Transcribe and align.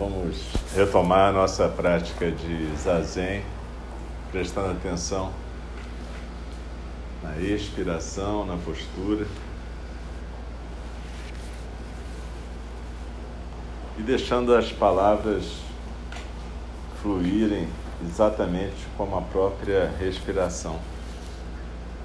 vamos 0.00 0.46
retomar 0.74 1.28
a 1.28 1.32
nossa 1.32 1.68
prática 1.68 2.30
de 2.30 2.74
zazen, 2.74 3.44
prestando 4.32 4.70
atenção 4.70 5.30
na 7.22 7.36
expiração, 7.36 8.46
na 8.46 8.56
postura. 8.56 9.26
E 13.98 14.02
deixando 14.02 14.54
as 14.54 14.72
palavras 14.72 15.44
fluírem 17.02 17.68
exatamente 18.02 18.86
como 18.96 19.18
a 19.18 19.20
própria 19.20 19.92
respiração. 20.00 20.80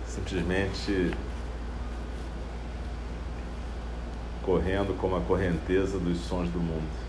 Simplesmente 0.06 1.12
correndo 4.44 5.00
como 5.00 5.16
a 5.16 5.22
correnteza 5.22 5.98
dos 5.98 6.20
sons 6.20 6.50
do 6.50 6.60
mundo. 6.60 7.05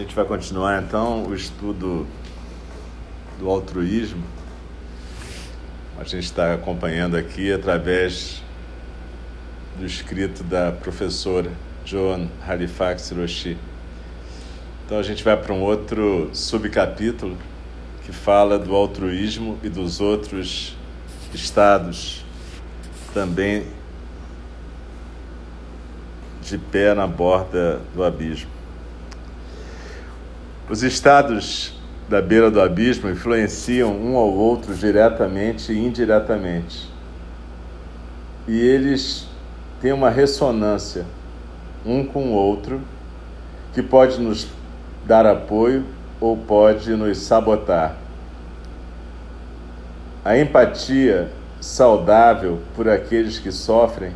A 0.00 0.02
gente 0.02 0.14
vai 0.14 0.24
continuar 0.24 0.82
então 0.82 1.26
o 1.26 1.34
estudo 1.34 2.06
do 3.38 3.50
altruísmo. 3.50 4.24
A 5.98 6.04
gente 6.04 6.24
está 6.24 6.54
acompanhando 6.54 7.18
aqui 7.18 7.52
através 7.52 8.42
do 9.78 9.84
escrito 9.84 10.42
da 10.42 10.72
professora 10.72 11.52
Joan 11.84 12.28
Halifax 12.48 13.10
Roshi. 13.10 13.58
Então 14.86 14.98
a 14.98 15.02
gente 15.02 15.22
vai 15.22 15.36
para 15.36 15.52
um 15.52 15.60
outro 15.60 16.30
subcapítulo 16.32 17.36
que 18.06 18.10
fala 18.10 18.58
do 18.58 18.74
altruísmo 18.74 19.58
e 19.62 19.68
dos 19.68 20.00
outros 20.00 20.78
estados 21.34 22.24
também 23.12 23.66
de 26.40 26.56
pé 26.56 26.94
na 26.94 27.06
borda 27.06 27.82
do 27.94 28.02
abismo. 28.02 28.59
Os 30.70 30.84
estados 30.84 31.72
da 32.08 32.22
beira 32.22 32.48
do 32.48 32.60
abismo 32.60 33.10
influenciam 33.10 33.90
um 33.90 34.16
ao 34.16 34.32
outro 34.32 34.72
diretamente 34.72 35.72
e 35.72 35.84
indiretamente. 35.84 36.88
E 38.46 38.56
eles 38.56 39.26
têm 39.80 39.90
uma 39.90 40.10
ressonância 40.10 41.04
um 41.84 42.04
com 42.04 42.28
o 42.28 42.34
outro 42.34 42.80
que 43.74 43.82
pode 43.82 44.20
nos 44.20 44.46
dar 45.04 45.26
apoio 45.26 45.84
ou 46.20 46.36
pode 46.36 46.92
nos 46.92 47.18
sabotar. 47.18 47.96
A 50.24 50.38
empatia 50.38 51.32
saudável 51.60 52.60
por 52.76 52.88
aqueles 52.88 53.40
que 53.40 53.50
sofrem 53.50 54.12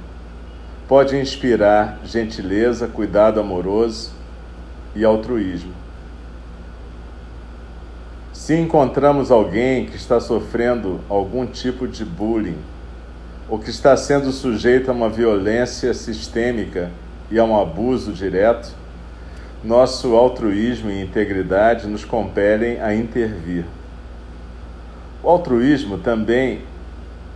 pode 0.87 1.17
inspirar 1.17 1.99
gentileza, 2.05 2.87
cuidado 2.87 3.41
amoroso 3.41 4.13
e 4.95 5.05
altruísmo. 5.05 5.84
Se 8.45 8.55
encontramos 8.55 9.31
alguém 9.31 9.87
que 9.87 9.97
está 9.97 10.21
sofrendo 10.21 11.01
algum 11.09 11.47
tipo 11.47 11.89
de 11.89 12.05
bullying, 12.05 12.59
ou 13.49 13.59
que 13.59 13.71
está 13.71 13.97
sendo 13.97 14.31
sujeito 14.33 14.91
a 14.91 14.93
uma 14.93 15.09
violência 15.09 15.95
sistêmica 15.95 16.91
e 17.31 17.39
a 17.39 17.45
um 17.45 17.59
abuso 17.59 18.13
direto, 18.13 18.71
nosso 19.65 20.15
altruísmo 20.15 20.91
e 20.91 21.01
integridade 21.01 21.87
nos 21.87 22.05
compelem 22.05 22.83
a 22.83 22.95
intervir. 22.95 23.65
O 25.23 25.31
altruísmo 25.31 25.97
também 25.97 26.61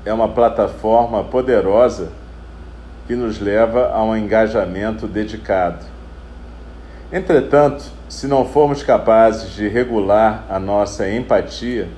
é 0.04 0.12
uma 0.12 0.28
plataforma 0.28 1.24
poderosa 1.24 2.12
que 3.06 3.16
nos 3.16 3.40
leva 3.40 3.88
a 3.94 4.04
um 4.04 4.14
engajamento 4.14 5.06
dedicado. 5.06 5.86
Entretanto, 7.10 7.84
se 8.06 8.26
não 8.26 8.44
formos 8.44 8.82
capazes 8.82 9.54
de 9.54 9.66
regular 9.66 10.44
a 10.50 10.58
nossa 10.58 11.10
empatia, 11.10 11.88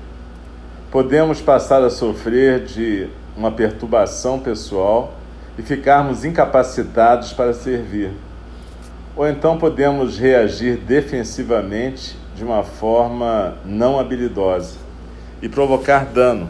podemos 0.89 1.41
passar 1.41 1.83
a 1.83 1.89
sofrer 1.89 2.63
de 2.63 3.09
uma 3.35 3.51
perturbação 3.51 4.39
pessoal 4.39 5.13
e 5.57 5.61
ficarmos 5.61 6.23
incapacitados 6.23 7.33
para 7.33 7.53
servir. 7.53 8.11
Ou 9.13 9.27
então 9.27 9.57
podemos 9.57 10.17
reagir 10.17 10.77
defensivamente 10.77 12.15
de 12.33 12.43
uma 12.45 12.63
forma 12.63 13.55
não 13.65 13.99
habilidosa 13.99 14.77
e 15.41 15.49
provocar 15.49 16.05
dano 16.05 16.49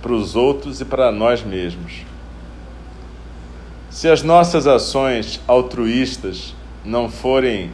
para 0.00 0.12
os 0.12 0.34
outros 0.34 0.80
e 0.80 0.86
para 0.86 1.12
nós 1.12 1.42
mesmos. 1.42 2.06
Se 3.90 4.08
as 4.08 4.22
nossas 4.22 4.66
ações 4.66 5.38
altruístas 5.46 6.54
não 6.84 7.08
forem 7.08 7.70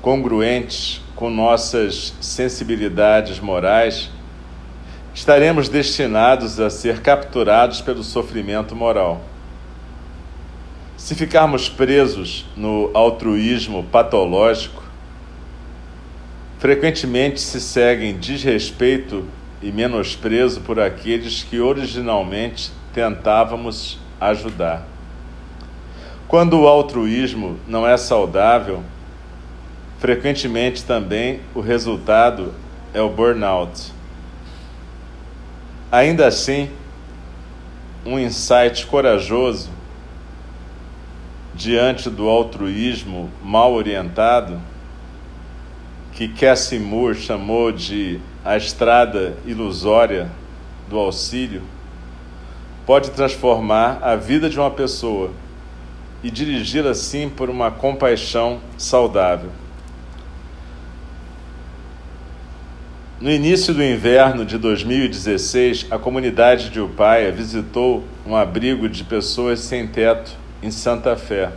congruentes 0.00 1.00
com 1.14 1.30
nossas 1.30 2.14
sensibilidades 2.20 3.40
morais, 3.40 4.10
estaremos 5.14 5.68
destinados 5.68 6.60
a 6.60 6.70
ser 6.70 7.00
capturados 7.02 7.80
pelo 7.80 8.02
sofrimento 8.02 8.74
moral. 8.76 9.20
Se 10.96 11.14
ficarmos 11.14 11.68
presos 11.68 12.44
no 12.56 12.90
altruísmo 12.94 13.84
patológico, 13.84 14.82
frequentemente 16.58 17.40
se 17.40 17.60
seguem 17.60 18.16
desrespeito 18.16 19.24
e 19.62 19.70
menosprezo 19.72 20.60
por 20.60 20.78
aqueles 20.78 21.42
que 21.42 21.60
originalmente 21.60 22.70
tentávamos 22.92 23.98
ajudar. 24.20 24.97
Quando 26.28 26.60
o 26.60 26.68
altruísmo 26.68 27.58
não 27.66 27.86
é 27.86 27.96
saudável, 27.96 28.84
Frequentemente 29.98 30.84
também 30.84 31.40
o 31.52 31.60
resultado 31.60 32.54
é 32.94 33.00
o 33.02 33.08
burnout. 33.08 33.92
Ainda 35.90 36.28
assim, 36.28 36.70
um 38.06 38.16
insight 38.16 38.86
corajoso 38.86 39.68
diante 41.52 42.08
do 42.08 42.28
altruísmo 42.28 43.28
mal 43.42 43.72
orientado 43.72 44.60
que 46.12 46.28
Cassie 46.28 46.78
Moore 46.78 47.16
chamou 47.16 47.72
de 47.72 48.20
a 48.44 48.56
estrada 48.56 49.36
ilusória 49.44 50.30
do 50.88 50.96
auxílio, 50.96 51.62
pode 52.86 53.10
transformar 53.10 53.98
a 54.00 54.14
vida 54.14 54.48
de 54.48 54.60
uma 54.60 54.70
pessoa 54.70 55.32
e 56.22 56.30
dirigir 56.30 56.86
assim 56.86 57.28
por 57.28 57.48
uma 57.48 57.70
compaixão 57.70 58.60
saudável. 58.76 59.50
No 63.20 63.30
início 63.30 63.74
do 63.74 63.82
inverno 63.82 64.44
de 64.44 64.56
2016, 64.58 65.86
a 65.90 65.98
comunidade 65.98 66.70
de 66.70 66.80
Upaia 66.80 67.32
visitou 67.32 68.04
um 68.24 68.36
abrigo 68.36 68.88
de 68.88 69.02
pessoas 69.02 69.60
sem 69.60 69.88
teto 69.88 70.32
em 70.62 70.70
Santa 70.70 71.16
Fé 71.16 71.50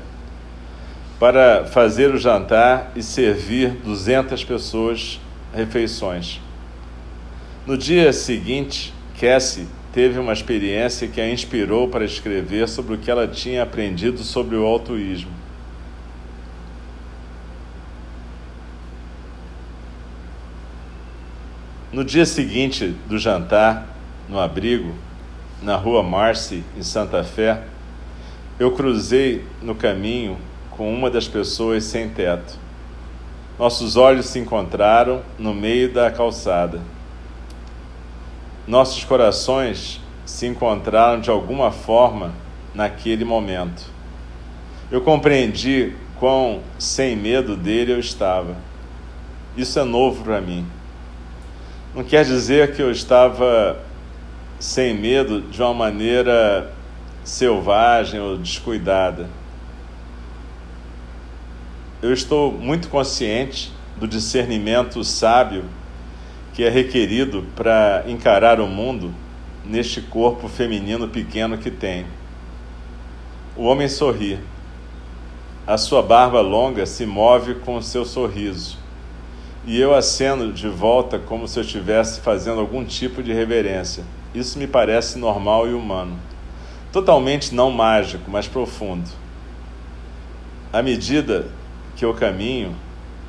para 1.19 1.65
fazer 1.65 2.15
o 2.15 2.17
jantar 2.17 2.91
e 2.95 3.03
servir 3.03 3.69
200 3.83 4.43
pessoas 4.43 5.19
refeições. 5.53 6.41
No 7.63 7.77
dia 7.77 8.11
seguinte, 8.11 8.91
Cassie 9.19 9.67
teve 9.93 10.19
uma 10.19 10.33
experiência 10.33 11.07
que 11.07 11.19
a 11.19 11.29
inspirou 11.29 11.87
para 11.87 12.05
escrever 12.05 12.67
sobre 12.67 12.95
o 12.95 12.97
que 12.97 13.11
ela 13.11 13.27
tinha 13.27 13.63
aprendido 13.63 14.23
sobre 14.23 14.55
o 14.55 14.65
altruísmo. 14.65 15.31
No 21.91 22.05
dia 22.05 22.25
seguinte 22.25 22.95
do 23.07 23.19
jantar, 23.19 23.85
no 24.29 24.39
abrigo, 24.39 24.95
na 25.61 25.75
rua 25.75 26.01
Marcy, 26.01 26.63
em 26.77 26.81
Santa 26.81 27.21
Fé, 27.21 27.63
eu 28.57 28.71
cruzei 28.71 29.43
no 29.61 29.75
caminho 29.75 30.37
com 30.69 30.93
uma 30.93 31.11
das 31.11 31.27
pessoas 31.27 31.83
sem 31.83 32.07
teto. 32.07 32.57
Nossos 33.59 33.97
olhos 33.97 34.27
se 34.27 34.39
encontraram 34.39 35.21
no 35.37 35.53
meio 35.53 35.91
da 35.91 36.09
calçada. 36.09 36.79
Nossos 38.71 39.03
corações 39.03 39.99
se 40.25 40.47
encontraram 40.47 41.19
de 41.19 41.29
alguma 41.29 41.71
forma 41.71 42.31
naquele 42.73 43.25
momento. 43.25 43.83
Eu 44.89 45.01
compreendi 45.01 45.93
quão 46.17 46.61
sem 46.79 47.17
medo 47.17 47.57
dele 47.57 47.91
eu 47.91 47.99
estava. 47.99 48.55
Isso 49.57 49.77
é 49.77 49.83
novo 49.83 50.23
para 50.23 50.39
mim. 50.39 50.65
Não 51.93 52.01
quer 52.01 52.23
dizer 52.23 52.73
que 52.73 52.81
eu 52.81 52.89
estava 52.89 53.77
sem 54.57 54.97
medo 54.97 55.41
de 55.41 55.61
uma 55.61 55.73
maneira 55.73 56.71
selvagem 57.25 58.21
ou 58.21 58.37
descuidada. 58.37 59.29
Eu 62.01 62.13
estou 62.13 62.53
muito 62.53 62.87
consciente 62.87 63.69
do 63.97 64.07
discernimento 64.07 65.03
sábio 65.03 65.65
que 66.53 66.63
é 66.63 66.69
requerido 66.69 67.45
para 67.55 68.03
encarar 68.07 68.59
o 68.59 68.67
mundo 68.67 69.13
neste 69.65 70.01
corpo 70.01 70.47
feminino 70.47 71.07
pequeno 71.07 71.57
que 71.57 71.71
tem. 71.71 72.05
O 73.55 73.63
homem 73.63 73.87
sorri. 73.87 74.39
A 75.65 75.77
sua 75.77 76.01
barba 76.01 76.41
longa 76.41 76.85
se 76.85 77.05
move 77.05 77.55
com 77.55 77.77
o 77.77 77.83
seu 77.83 78.03
sorriso. 78.03 78.77
E 79.65 79.79
eu 79.79 79.93
aceno 79.93 80.51
de 80.51 80.67
volta 80.67 81.19
como 81.19 81.47
se 81.47 81.59
eu 81.59 81.63
estivesse 81.63 82.19
fazendo 82.19 82.59
algum 82.59 82.83
tipo 82.83 83.21
de 83.21 83.31
reverência. 83.31 84.03
Isso 84.33 84.57
me 84.57 84.65
parece 84.65 85.19
normal 85.19 85.67
e 85.67 85.73
humano. 85.73 86.17
Totalmente 86.91 87.53
não 87.53 87.69
mágico, 87.69 88.29
mas 88.29 88.47
profundo. 88.47 89.09
À 90.73 90.81
medida 90.81 91.47
que 91.95 92.03
eu 92.03 92.13
caminho, 92.13 92.75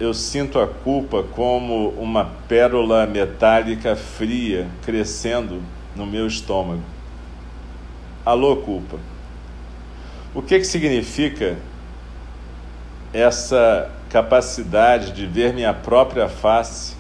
eu 0.02 0.12
sinto 0.12 0.58
a 0.58 0.66
culpa 0.66 1.22
como 1.22 1.90
uma 1.90 2.24
pérola 2.48 3.06
metálica 3.06 3.94
fria 3.94 4.68
crescendo 4.84 5.62
no 5.94 6.04
meu 6.04 6.26
estômago. 6.26 6.82
Alô, 8.26 8.56
culpa. 8.56 8.98
O 10.34 10.42
que, 10.42 10.58
que 10.58 10.64
significa 10.64 11.56
essa 13.12 13.92
capacidade 14.10 15.12
de 15.12 15.24
ver 15.24 15.52
minha 15.52 15.72
própria 15.72 16.28
face 16.28 16.96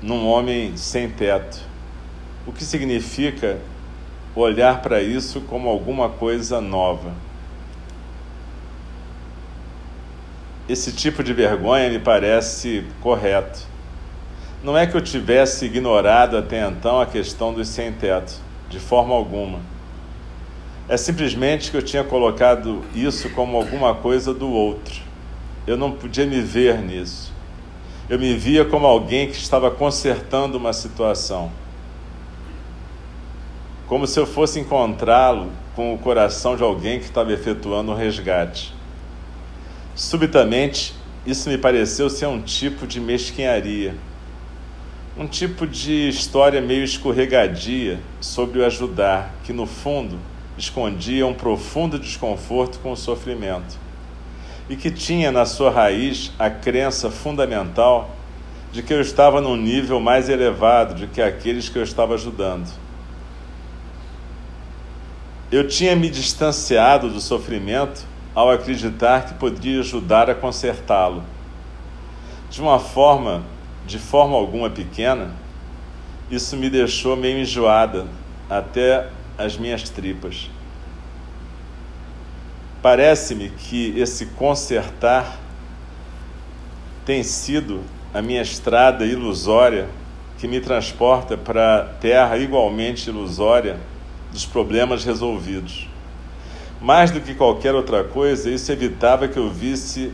num 0.00 0.26
homem 0.26 0.74
sem 0.74 1.10
teto? 1.10 1.60
O 2.46 2.52
que 2.52 2.64
significa 2.64 3.58
olhar 4.34 4.80
para 4.80 5.02
isso 5.02 5.42
como 5.42 5.68
alguma 5.68 6.08
coisa 6.08 6.62
nova? 6.62 7.25
Esse 10.68 10.92
tipo 10.92 11.22
de 11.22 11.32
vergonha 11.32 11.88
me 11.88 11.98
parece 11.98 12.84
correto. 13.00 13.60
Não 14.64 14.76
é 14.76 14.86
que 14.86 14.96
eu 14.96 15.00
tivesse 15.00 15.66
ignorado 15.66 16.36
até 16.36 16.66
então 16.66 17.00
a 17.00 17.06
questão 17.06 17.52
dos 17.52 17.68
sem-teto, 17.68 18.34
de 18.68 18.80
forma 18.80 19.14
alguma. 19.14 19.60
É 20.88 20.96
simplesmente 20.96 21.70
que 21.70 21.76
eu 21.76 21.82
tinha 21.82 22.02
colocado 22.02 22.84
isso 22.94 23.30
como 23.30 23.56
alguma 23.56 23.94
coisa 23.94 24.34
do 24.34 24.48
outro. 24.48 25.00
Eu 25.66 25.76
não 25.76 25.92
podia 25.92 26.26
me 26.26 26.40
ver 26.40 26.78
nisso. 26.78 27.32
Eu 28.08 28.18
me 28.18 28.34
via 28.34 28.64
como 28.64 28.86
alguém 28.86 29.28
que 29.28 29.36
estava 29.36 29.68
consertando 29.70 30.58
uma 30.58 30.72
situação. 30.72 31.50
Como 33.88 34.06
se 34.06 34.18
eu 34.18 34.26
fosse 34.26 34.60
encontrá-lo 34.60 35.50
com 35.74 35.92
o 35.92 35.98
coração 35.98 36.56
de 36.56 36.62
alguém 36.62 36.98
que 36.98 37.06
estava 37.06 37.32
efetuando 37.32 37.90
um 37.90 37.94
resgate. 37.96 38.75
Subitamente, 39.96 40.94
isso 41.26 41.48
me 41.48 41.56
pareceu 41.56 42.10
ser 42.10 42.26
um 42.26 42.42
tipo 42.42 42.86
de 42.86 43.00
mesquinharia, 43.00 43.94
um 45.16 45.26
tipo 45.26 45.66
de 45.66 46.06
história 46.06 46.60
meio 46.60 46.84
escorregadia 46.84 47.98
sobre 48.20 48.58
o 48.58 48.66
ajudar, 48.66 49.34
que 49.42 49.54
no 49.54 49.64
fundo 49.66 50.18
escondia 50.58 51.26
um 51.26 51.32
profundo 51.32 51.98
desconforto 51.98 52.78
com 52.80 52.92
o 52.92 52.96
sofrimento 52.96 53.78
e 54.68 54.76
que 54.76 54.90
tinha 54.90 55.32
na 55.32 55.46
sua 55.46 55.70
raiz 55.70 56.30
a 56.38 56.50
crença 56.50 57.10
fundamental 57.10 58.14
de 58.72 58.82
que 58.82 58.92
eu 58.92 59.00
estava 59.00 59.40
num 59.40 59.56
nível 59.56 59.98
mais 59.98 60.28
elevado 60.28 60.94
do 60.94 61.08
que 61.08 61.22
aqueles 61.22 61.70
que 61.70 61.78
eu 61.78 61.82
estava 61.82 62.12
ajudando. 62.12 62.70
Eu 65.50 65.66
tinha 65.66 65.96
me 65.96 66.10
distanciado 66.10 67.08
do 67.08 67.20
sofrimento 67.20 68.04
ao 68.36 68.50
acreditar 68.50 69.24
que 69.24 69.34
poderia 69.34 69.80
ajudar 69.80 70.28
a 70.28 70.34
consertá-lo. 70.34 71.24
De 72.50 72.60
uma 72.60 72.78
forma, 72.78 73.42
de 73.86 73.98
forma 73.98 74.36
alguma 74.36 74.68
pequena, 74.68 75.30
isso 76.30 76.54
me 76.54 76.68
deixou 76.68 77.16
meio 77.16 77.38
enjoada 77.38 78.06
até 78.50 79.08
as 79.38 79.56
minhas 79.56 79.88
tripas. 79.88 80.50
Parece-me 82.82 83.48
que 83.48 83.98
esse 83.98 84.26
consertar 84.26 85.38
tem 87.06 87.22
sido 87.22 87.80
a 88.12 88.20
minha 88.20 88.42
estrada 88.42 89.06
ilusória 89.06 89.88
que 90.36 90.46
me 90.46 90.60
transporta 90.60 91.38
para 91.38 91.76
a 91.76 91.84
terra 91.84 92.36
igualmente 92.36 93.08
ilusória 93.08 93.80
dos 94.30 94.44
problemas 94.44 95.04
resolvidos. 95.04 95.88
Mais 96.80 97.10
do 97.10 97.20
que 97.20 97.34
qualquer 97.34 97.74
outra 97.74 98.04
coisa, 98.04 98.50
isso 98.50 98.70
evitava 98.70 99.28
que 99.28 99.38
eu 99.38 99.50
visse 99.50 100.12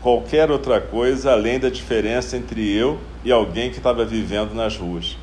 qualquer 0.00 0.50
outra 0.50 0.80
coisa 0.80 1.32
além 1.32 1.58
da 1.58 1.68
diferença 1.68 2.36
entre 2.36 2.70
eu 2.72 2.98
e 3.24 3.30
alguém 3.30 3.70
que 3.70 3.76
estava 3.76 4.04
vivendo 4.04 4.54
nas 4.54 4.76
ruas. 4.76 5.18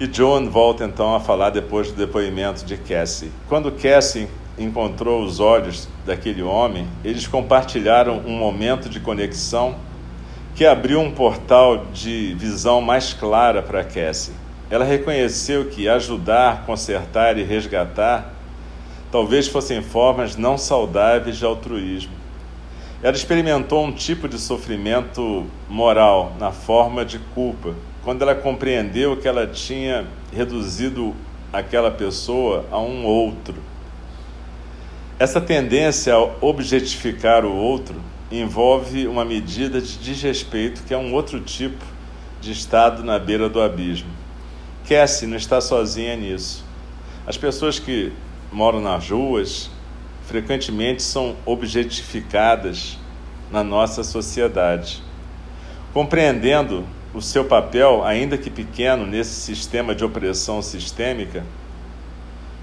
E 0.00 0.06
John 0.08 0.50
volta 0.50 0.84
então 0.84 1.14
a 1.14 1.20
falar 1.20 1.50
depois 1.50 1.92
do 1.92 1.96
depoimento 1.96 2.64
de 2.64 2.76
Cassie. 2.76 3.30
Quando 3.48 3.70
Cassie 3.70 4.26
encontrou 4.58 5.22
os 5.22 5.38
olhos 5.38 5.88
daquele 6.04 6.42
homem, 6.42 6.88
eles 7.04 7.28
compartilharam 7.28 8.18
um 8.26 8.36
momento 8.36 8.88
de 8.88 8.98
conexão 8.98 9.76
que 10.56 10.66
abriu 10.66 11.00
um 11.00 11.12
portal 11.12 11.86
de 11.92 12.34
visão 12.34 12.80
mais 12.80 13.14
clara 13.14 13.62
para 13.62 13.84
Cassie. 13.84 14.34
Ela 14.72 14.86
reconheceu 14.86 15.66
que 15.66 15.86
ajudar, 15.86 16.64
consertar 16.64 17.36
e 17.36 17.42
resgatar 17.42 18.32
talvez 19.10 19.46
fossem 19.46 19.82
formas 19.82 20.34
não 20.34 20.56
saudáveis 20.56 21.36
de 21.36 21.44
altruísmo. 21.44 22.14
Ela 23.02 23.14
experimentou 23.14 23.84
um 23.84 23.92
tipo 23.92 24.26
de 24.26 24.38
sofrimento 24.38 25.46
moral 25.68 26.34
na 26.38 26.52
forma 26.52 27.04
de 27.04 27.18
culpa, 27.18 27.74
quando 28.02 28.22
ela 28.22 28.34
compreendeu 28.34 29.14
que 29.14 29.28
ela 29.28 29.46
tinha 29.46 30.06
reduzido 30.32 31.14
aquela 31.52 31.90
pessoa 31.90 32.64
a 32.70 32.80
um 32.80 33.04
outro. 33.04 33.56
Essa 35.18 35.38
tendência 35.38 36.14
a 36.14 36.30
objetificar 36.40 37.44
o 37.44 37.54
outro 37.54 37.96
envolve 38.30 39.06
uma 39.06 39.26
medida 39.26 39.82
de 39.82 39.98
desrespeito 39.98 40.82
que 40.84 40.94
é 40.94 40.96
um 40.96 41.12
outro 41.12 41.40
tipo 41.40 41.84
de 42.40 42.52
estado 42.52 43.04
na 43.04 43.18
beira 43.18 43.50
do 43.50 43.60
abismo. 43.60 44.21
Cassie 44.92 45.26
não 45.26 45.38
está 45.38 45.58
sozinha 45.58 46.14
nisso. 46.14 46.62
As 47.26 47.38
pessoas 47.38 47.78
que 47.78 48.12
moram 48.52 48.78
nas 48.78 49.08
ruas, 49.08 49.70
frequentemente 50.26 51.02
são 51.02 51.34
objetificadas 51.46 52.98
na 53.50 53.64
nossa 53.64 54.04
sociedade. 54.04 55.02
Compreendendo 55.94 56.84
o 57.14 57.22
seu 57.22 57.46
papel, 57.46 58.04
ainda 58.04 58.36
que 58.36 58.50
pequeno, 58.50 59.06
nesse 59.06 59.30
sistema 59.30 59.94
de 59.94 60.04
opressão 60.04 60.60
sistêmica, 60.60 61.42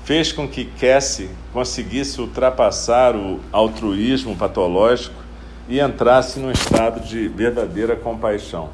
fez 0.04 0.32
com 0.32 0.48
que 0.48 0.66
Cassie 0.66 1.32
conseguisse 1.52 2.22
ultrapassar 2.22 3.16
o 3.16 3.40
altruísmo 3.52 4.36
patológico 4.36 5.20
e 5.68 5.80
entrasse 5.80 6.40
num 6.40 6.52
estado 6.52 7.00
de 7.00 7.28
verdadeira 7.28 7.96
compaixão. 7.96 8.70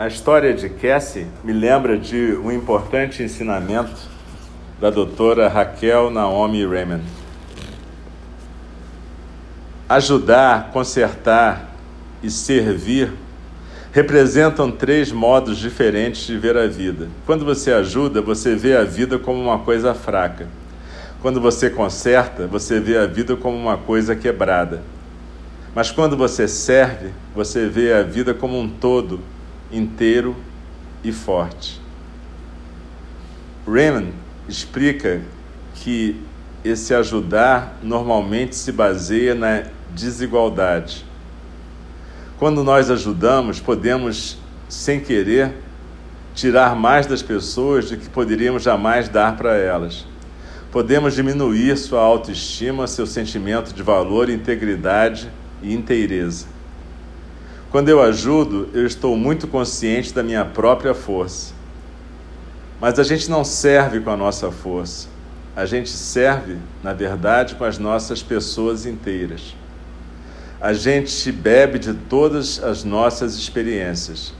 A 0.00 0.06
história 0.06 0.54
de 0.54 0.70
Cassie 0.70 1.26
me 1.44 1.52
lembra 1.52 1.98
de 1.98 2.32
um 2.42 2.50
importante 2.50 3.22
ensinamento 3.22 4.08
da 4.80 4.88
doutora 4.88 5.46
Raquel 5.46 6.10
Naomi 6.10 6.64
Raymond. 6.64 7.04
Ajudar, 9.86 10.70
consertar 10.72 11.76
e 12.22 12.30
servir 12.30 13.12
representam 13.92 14.70
três 14.70 15.12
modos 15.12 15.58
diferentes 15.58 16.26
de 16.26 16.38
ver 16.38 16.56
a 16.56 16.66
vida. 16.66 17.08
Quando 17.26 17.44
você 17.44 17.70
ajuda, 17.70 18.22
você 18.22 18.56
vê 18.56 18.74
a 18.74 18.84
vida 18.84 19.18
como 19.18 19.38
uma 19.38 19.58
coisa 19.58 19.92
fraca. 19.92 20.48
Quando 21.20 21.42
você 21.42 21.68
conserta, 21.68 22.46
você 22.46 22.80
vê 22.80 22.96
a 22.96 23.06
vida 23.06 23.36
como 23.36 23.54
uma 23.54 23.76
coisa 23.76 24.16
quebrada. 24.16 24.80
Mas 25.74 25.90
quando 25.90 26.16
você 26.16 26.48
serve, 26.48 27.10
você 27.34 27.66
vê 27.66 27.92
a 27.92 28.02
vida 28.02 28.32
como 28.32 28.58
um 28.58 28.66
todo 28.66 29.20
inteiro 29.72 30.36
e 31.02 31.12
forte. 31.12 31.80
Raymond 33.66 34.12
explica 34.48 35.22
que 35.74 36.20
esse 36.64 36.94
ajudar 36.94 37.78
normalmente 37.82 38.54
se 38.56 38.72
baseia 38.72 39.34
na 39.34 39.64
desigualdade. 39.94 41.04
Quando 42.38 42.64
nós 42.64 42.90
ajudamos, 42.90 43.60
podemos, 43.60 44.38
sem 44.68 45.00
querer, 45.00 45.54
tirar 46.34 46.74
mais 46.74 47.06
das 47.06 47.22
pessoas 47.22 47.90
do 47.90 47.96
que 47.96 48.08
poderíamos 48.08 48.62
jamais 48.62 49.08
dar 49.08 49.36
para 49.36 49.56
elas. 49.56 50.06
Podemos 50.70 51.14
diminuir 51.14 51.76
sua 51.76 52.00
autoestima, 52.00 52.86
seu 52.86 53.06
sentimento 53.06 53.74
de 53.74 53.82
valor, 53.82 54.30
integridade 54.30 55.30
e 55.62 55.74
inteireza. 55.74 56.46
Quando 57.70 57.88
eu 57.88 58.02
ajudo, 58.02 58.68
eu 58.74 58.84
estou 58.84 59.16
muito 59.16 59.46
consciente 59.46 60.12
da 60.12 60.24
minha 60.24 60.44
própria 60.44 60.92
força. 60.92 61.54
Mas 62.80 62.98
a 62.98 63.04
gente 63.04 63.30
não 63.30 63.44
serve 63.44 64.00
com 64.00 64.10
a 64.10 64.16
nossa 64.16 64.50
força. 64.50 65.06
A 65.54 65.64
gente 65.64 65.88
serve, 65.88 66.56
na 66.82 66.92
verdade, 66.92 67.54
com 67.54 67.64
as 67.64 67.78
nossas 67.78 68.22
pessoas 68.22 68.86
inteiras. 68.86 69.54
A 70.60 70.72
gente 70.72 71.30
bebe 71.30 71.78
de 71.78 71.94
todas 71.94 72.62
as 72.62 72.82
nossas 72.82 73.36
experiências. 73.36 74.32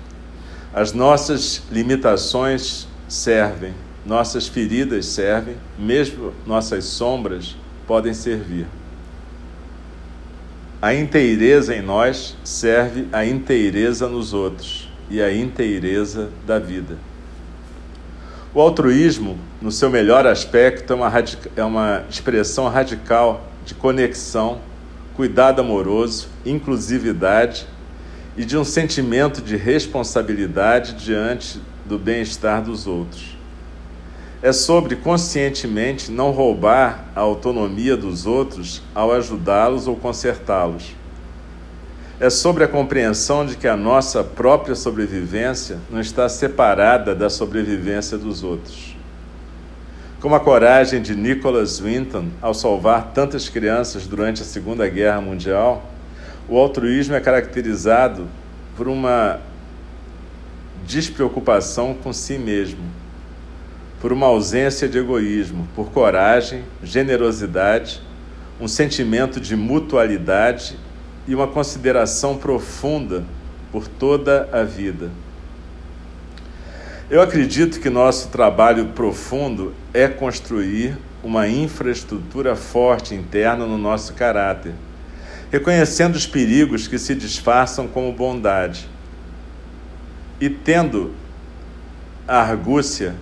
As 0.75 0.93
nossas 0.93 1.63
limitações 1.71 2.89
servem, 3.09 3.75
nossas 4.05 4.49
feridas 4.49 5.07
servem, 5.07 5.57
mesmo 5.79 6.33
nossas 6.45 6.85
sombras 6.85 7.57
podem 7.87 8.13
servir. 8.13 8.67
A 10.83 10.95
inteireza 10.95 11.77
em 11.77 11.83
nós 11.83 12.37
serve 12.43 13.07
a 13.13 13.25
inteireza 13.25 14.09
nos 14.09 14.33
outros 14.33 14.89
e 15.11 15.21
a 15.21 15.31
inteireza 15.35 16.31
da 16.47 16.59
vida. 16.59 16.97
O 18.55 18.61
altruísmo, 18.63 19.39
no 19.61 19.71
seu 19.71 19.91
melhor 19.91 20.27
aspecto, 20.27 20.93
é 20.93 20.97
uma, 20.97 21.13
é 21.57 21.65
uma 21.65 22.05
expressão 22.09 22.67
radical 22.69 23.47
de 23.67 23.75
conexão, 23.75 24.61
cuidado 25.15 25.61
amoroso, 25.61 26.29
inclusividade 26.47 27.67
e 28.35 28.45
de 28.45 28.57
um 28.57 28.65
sentimento 28.65 29.43
de 29.43 29.57
responsabilidade 29.57 30.95
diante 30.95 31.61
do 31.85 31.99
bem-estar 31.99 32.63
dos 32.63 32.87
outros 32.87 33.40
é 34.43 34.53
sobre 34.53 34.97
conscientemente 34.97 36.11
não 36.11 36.31
roubar 36.31 37.05
a 37.15 37.21
autonomia 37.21 37.97
dos 37.97 38.25
outros 38.27 38.83
ao 38.95 39.13
ajudá-los 39.13 39.87
ou 39.87 39.97
consertá-los. 39.97 40.97
É 42.19 42.31
sobre 42.31 42.65
a 42.65 42.69
compreensão 42.69 43.45
de 43.45 43.57
que 43.57 43.69
a 43.69 43.77
nossa 43.77 44.25
própria 44.25 44.75
sobrevivência 44.75 45.79
não 45.91 46.01
está 46.01 46.29
separada 46.29 47.15
da 47.15 47.29
sobrevivência 47.29 48.17
dos 48.17 48.43
outros. 48.43 48.97
Como 50.21 50.35
a 50.35 50.41
coragem 50.41 51.01
de 51.01 51.15
Nicholas 51.15 51.81
Winton 51.81 52.29
ao 52.43 52.53
salvar 52.53 53.13
tantas 53.15 53.49
crianças 53.49 54.07
durante 54.07 54.43
a 54.43 54.45
Segunda 54.45 54.87
Guerra 54.89 55.21
Mundial, 55.21 55.83
o 56.49 56.59
altruísmo 56.59 57.15
é 57.15 57.21
caracterizado 57.21 58.27
por 58.77 58.89
uma 58.89 59.41
despreocupação 60.87 61.95
com 61.95 62.13
si 62.13 62.37
mesmo 62.37 63.00
por 64.01 64.13
uma 64.13 64.27
ausência 64.27 64.89
de 64.89 64.99
egoísmo, 64.99 65.69
por 65.77 65.91
coragem, 65.91 66.65
generosidade, 66.83 68.01
um 68.59 68.67
sentimento 68.67 69.39
de 69.39 69.55
mutualidade 69.55 70.79
e 71.29 71.35
uma 71.35 71.47
consideração 71.47 72.37
profunda 72.39 73.25
por 73.71 73.87
toda 73.87 74.49
a 74.53 74.63
vida. 74.65 75.11
Eu 77.11 77.21
acredito 77.21 77.79
que 77.79 77.91
nosso 77.91 78.29
trabalho 78.29 78.87
profundo 78.87 79.75
é 79.93 80.09
construir 80.09 80.97
uma 81.23 81.47
infraestrutura 81.47 82.57
forte 82.57 83.15
interna 83.15 83.67
no 83.67 83.77
nosso 83.77 84.15
caráter, 84.15 84.73
reconhecendo 85.53 86.17
os 86.17 86.27
perigos 86.27 86.89
que 86.89 86.99
se 86.99 87.15
disfarçam 87.15 87.87
como 87.87 88.13
bondade 88.13 88.89
e 90.41 90.49
tendo 90.49 91.13
a 92.27 92.41
argúcia 92.41 93.15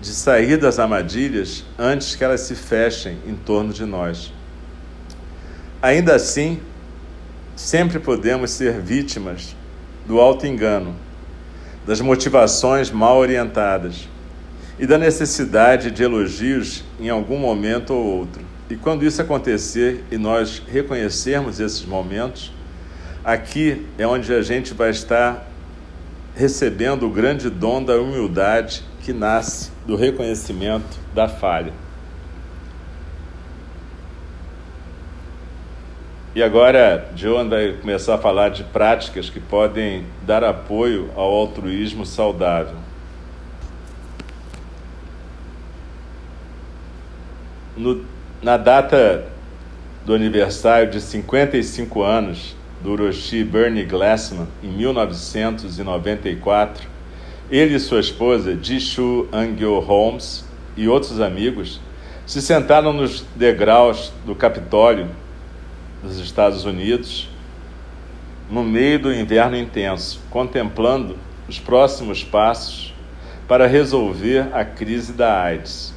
de 0.00 0.10
sair 0.10 0.56
das 0.56 0.78
armadilhas 0.78 1.64
antes 1.78 2.14
que 2.14 2.22
elas 2.22 2.42
se 2.42 2.54
fechem 2.54 3.18
em 3.26 3.34
torno 3.34 3.72
de 3.72 3.84
nós. 3.84 4.32
Ainda 5.80 6.14
assim, 6.14 6.60
sempre 7.54 7.98
podemos 7.98 8.50
ser 8.50 8.80
vítimas 8.80 9.56
do 10.06 10.20
auto-engano, 10.20 10.94
das 11.86 12.00
motivações 12.00 12.90
mal 12.90 13.16
orientadas 13.16 14.08
e 14.78 14.86
da 14.86 14.98
necessidade 14.98 15.90
de 15.90 16.02
elogios 16.02 16.84
em 17.00 17.08
algum 17.08 17.38
momento 17.38 17.94
ou 17.94 18.04
outro. 18.04 18.44
E 18.68 18.76
quando 18.76 19.04
isso 19.04 19.22
acontecer 19.22 20.04
e 20.10 20.18
nós 20.18 20.62
reconhecermos 20.66 21.60
esses 21.60 21.84
momentos, 21.84 22.52
aqui 23.24 23.86
é 23.96 24.06
onde 24.06 24.32
a 24.34 24.42
gente 24.42 24.74
vai 24.74 24.90
estar 24.90 25.46
recebendo 26.34 27.06
o 27.06 27.10
grande 27.10 27.48
dom 27.48 27.82
da 27.82 27.98
humildade 27.98 28.84
que 29.02 29.12
nasce 29.12 29.75
do 29.86 29.96
reconhecimento 29.96 30.98
da 31.14 31.28
falha. 31.28 31.72
E 36.34 36.42
agora, 36.42 37.08
John 37.14 37.48
vai 37.48 37.74
começar 37.80 38.16
a 38.16 38.18
falar 38.18 38.48
de 38.50 38.64
práticas 38.64 39.30
que 39.30 39.40
podem 39.40 40.04
dar 40.26 40.44
apoio 40.44 41.10
ao 41.14 41.32
altruísmo 41.32 42.04
saudável. 42.04 42.76
No, 47.74 48.04
na 48.42 48.58
data 48.58 49.24
do 50.04 50.12
aniversário 50.14 50.90
de 50.90 51.00
55 51.00 52.02
anos 52.02 52.54
do 52.82 52.92
Orochi 52.92 53.42
Bernie 53.42 53.84
Glassman, 53.84 54.46
em 54.62 54.68
1994, 54.68 56.95
ele 57.50 57.74
e 57.76 57.80
sua 57.80 58.00
esposa, 58.00 58.58
Jishu 58.60 59.28
Angyo 59.32 59.78
Holmes, 59.78 60.44
e 60.76 60.88
outros 60.88 61.20
amigos 61.20 61.80
se 62.26 62.42
sentaram 62.42 62.92
nos 62.92 63.24
degraus 63.34 64.12
do 64.26 64.34
Capitólio 64.34 65.08
dos 66.02 66.18
Estados 66.18 66.64
Unidos 66.64 67.28
no 68.50 68.62
meio 68.62 68.98
do 68.98 69.12
inverno 69.12 69.56
intenso, 69.56 70.20
contemplando 70.30 71.16
os 71.48 71.58
próximos 71.58 72.22
passos 72.22 72.94
para 73.48 73.66
resolver 73.66 74.48
a 74.52 74.64
crise 74.64 75.12
da 75.12 75.40
AIDS. 75.40 75.94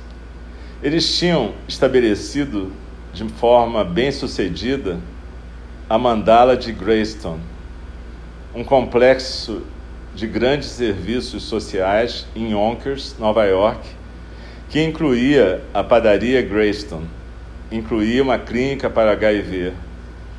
Eles 0.82 1.18
tinham 1.18 1.54
estabelecido 1.68 2.72
de 3.14 3.28
forma 3.28 3.84
bem 3.84 4.12
sucedida 4.12 5.00
a 5.90 5.98
mandala 5.98 6.56
de 6.56 6.72
Greystone, 6.72 7.42
um 8.54 8.64
complexo 8.64 9.64
de 10.14 10.28
grandes 10.28 10.70
serviços 10.70 11.44
sociais 11.44 12.28
em 12.36 12.52
Yonkers, 12.52 13.16
Nova 13.20 13.46
York, 13.46 13.88
que 14.70 14.84
incluía 14.84 15.62
a 15.74 15.84
padaria 15.84 16.42
Greystone, 16.42 17.08
incluía 17.72 18.22
uma 18.22 18.38
clínica 18.38 18.90
para 18.90 19.14
HIV, 19.14 19.74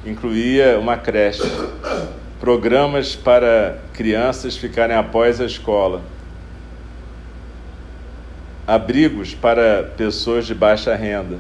incluía 0.04 0.78
uma 0.78 0.96
creche, 0.96 1.42
programas 2.40 3.14
para 3.14 3.78
crianças 3.92 4.56
ficarem 4.56 4.96
após 4.96 5.40
a 5.40 5.44
escola, 5.44 6.02
abrigos 8.66 9.34
para 9.34 9.92
pessoas 9.96 10.46
de 10.46 10.54
baixa 10.54 10.94
renda, 10.94 11.38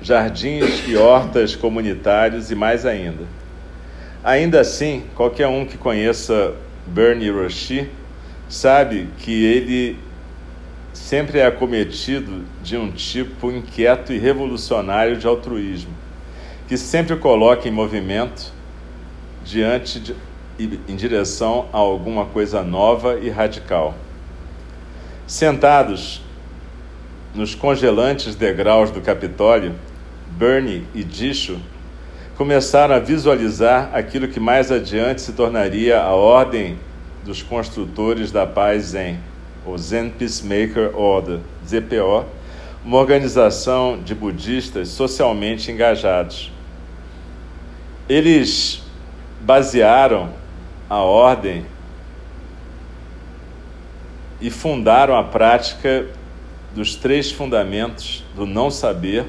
jardins 0.00 0.86
e 0.88 0.96
hortas 0.96 1.54
comunitários 1.54 2.50
e 2.50 2.54
mais 2.54 2.86
ainda. 2.86 3.24
Ainda 4.22 4.60
assim, 4.60 5.04
qualquer 5.14 5.46
um 5.46 5.66
que 5.66 5.76
conheça 5.76 6.54
Bernie 6.86 7.30
Roshi 7.30 7.90
sabe 8.48 9.08
que 9.18 9.44
ele 9.44 9.98
sempre 10.92 11.38
é 11.38 11.46
acometido 11.46 12.44
de 12.62 12.76
um 12.76 12.90
tipo 12.90 13.50
inquieto 13.50 14.12
e 14.12 14.18
revolucionário 14.18 15.16
de 15.16 15.26
altruísmo, 15.26 15.92
que 16.68 16.76
sempre 16.76 17.16
coloca 17.16 17.68
em 17.68 17.72
movimento 17.72 18.52
diante 19.44 19.98
de, 19.98 20.14
em 20.58 20.96
direção 20.96 21.68
a 21.72 21.78
alguma 21.78 22.26
coisa 22.26 22.62
nova 22.62 23.18
e 23.18 23.28
radical. 23.28 23.94
Sentados 25.26 26.22
nos 27.34 27.54
congelantes 27.54 28.36
degraus 28.36 28.90
do 28.90 29.00
Capitólio, 29.00 29.74
Bernie 30.38 30.86
e 30.94 31.02
Disho 31.02 31.60
começaram 32.36 32.96
a 32.96 32.98
visualizar 32.98 33.90
aquilo 33.94 34.26
que 34.26 34.40
mais 34.40 34.72
adiante 34.72 35.22
se 35.22 35.32
tornaria 35.32 36.00
a 36.00 36.12
Ordem 36.12 36.78
dos 37.24 37.42
Construtores 37.42 38.32
da 38.32 38.44
Paz 38.46 38.86
Zen, 38.86 39.20
ou 39.64 39.78
Zen 39.78 40.10
Peacemaker 40.10 40.98
Order, 40.98 41.38
ZPO, 41.66 42.26
uma 42.84 42.98
organização 42.98 43.98
de 44.04 44.14
budistas 44.14 44.88
socialmente 44.88 45.70
engajados. 45.70 46.52
Eles 48.08 48.82
basearam 49.40 50.30
a 50.90 50.98
ordem 50.98 51.64
e 54.40 54.50
fundaram 54.50 55.16
a 55.16 55.24
prática 55.24 56.06
dos 56.74 56.96
três 56.96 57.30
fundamentos 57.30 58.24
do 58.34 58.44
não 58.44 58.70
saber, 58.70 59.24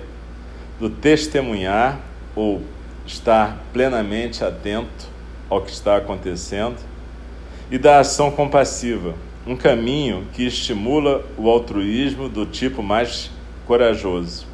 do 0.79 0.89
testemunhar 0.89 1.99
ou 2.35 2.61
estar 3.05 3.57
plenamente 3.71 4.43
atento 4.43 5.07
ao 5.49 5.61
que 5.61 5.71
está 5.71 5.97
acontecendo 5.97 6.77
e 7.69 7.77
da 7.77 7.99
ação 7.99 8.31
compassiva, 8.31 9.13
um 9.45 9.55
caminho 9.55 10.25
que 10.33 10.45
estimula 10.45 11.23
o 11.37 11.49
altruísmo 11.49 12.27
do 12.29 12.45
tipo 12.45 12.81
mais 12.81 13.31
corajoso. 13.65 14.45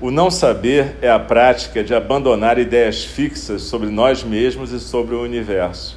O 0.00 0.10
não 0.10 0.30
saber 0.30 0.96
é 1.00 1.10
a 1.10 1.18
prática 1.18 1.84
de 1.84 1.94
abandonar 1.94 2.58
ideias 2.58 3.04
fixas 3.04 3.62
sobre 3.62 3.88
nós 3.88 4.24
mesmos 4.24 4.72
e 4.72 4.80
sobre 4.80 5.14
o 5.14 5.22
universo. 5.22 5.96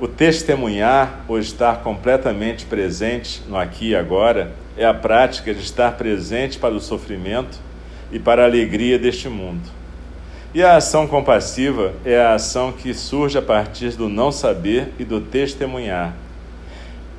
O 0.00 0.08
testemunhar 0.08 1.24
ou 1.28 1.38
estar 1.38 1.82
completamente 1.82 2.64
presente 2.64 3.42
no 3.46 3.56
aqui 3.56 3.90
e 3.90 3.94
agora 3.94 4.52
é 4.76 4.84
a 4.84 4.94
prática 4.94 5.54
de 5.54 5.60
estar 5.60 5.92
presente 5.92 6.58
para 6.58 6.74
o 6.74 6.80
sofrimento 6.80 7.58
e 8.10 8.18
para 8.18 8.42
a 8.42 8.46
alegria 8.46 8.98
deste 8.98 9.28
mundo. 9.28 9.79
E 10.52 10.64
a 10.64 10.76
ação 10.76 11.06
compassiva 11.06 11.92
é 12.04 12.20
a 12.20 12.34
ação 12.34 12.72
que 12.72 12.92
surge 12.92 13.38
a 13.38 13.42
partir 13.42 13.90
do 13.90 14.08
não 14.08 14.32
saber 14.32 14.92
e 14.98 15.04
do 15.04 15.20
testemunhar, 15.20 16.16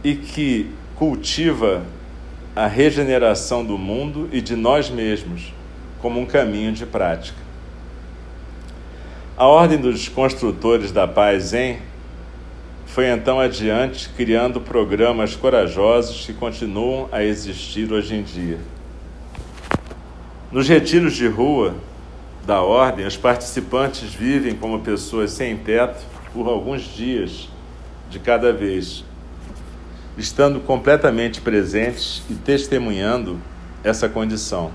e 0.03 0.15
que 0.15 0.69
cultiva 0.97 1.81
a 2.53 2.67
regeneração 2.67 3.63
do 3.63 3.77
mundo 3.77 4.27
e 4.33 4.41
de 4.41 4.57
nós 4.57 4.89
mesmos 4.89 5.53
como 6.01 6.19
um 6.19 6.25
caminho 6.25 6.73
de 6.73 6.85
prática. 6.85 7.37
A 9.37 9.47
Ordem 9.47 9.77
dos 9.77 10.09
Construtores 10.09 10.91
da 10.91 11.07
Paz 11.07 11.53
em 11.53 11.79
foi 12.85 13.07
então 13.07 13.39
adiante 13.39 14.09
criando 14.09 14.59
programas 14.59 15.37
corajosos 15.37 16.25
que 16.25 16.33
continuam 16.33 17.07
a 17.13 17.23
existir 17.23 17.93
hoje 17.93 18.13
em 18.13 18.23
dia. 18.23 18.59
Nos 20.51 20.67
retiros 20.67 21.15
de 21.15 21.27
rua 21.27 21.75
da 22.45 22.61
ordem, 22.61 23.05
os 23.05 23.17
participantes 23.17 24.13
vivem 24.13 24.55
como 24.55 24.79
pessoas 24.79 25.31
sem 25.31 25.57
teto 25.57 26.03
por 26.33 26.47
alguns 26.47 26.81
dias 26.81 27.49
de 28.09 28.19
cada 28.19 28.51
vez, 28.51 29.05
estando 30.17 30.59
completamente 30.59 31.39
presentes 31.39 32.23
e 32.29 32.33
testemunhando 32.33 33.39
essa 33.83 34.09
condição. 34.09 34.71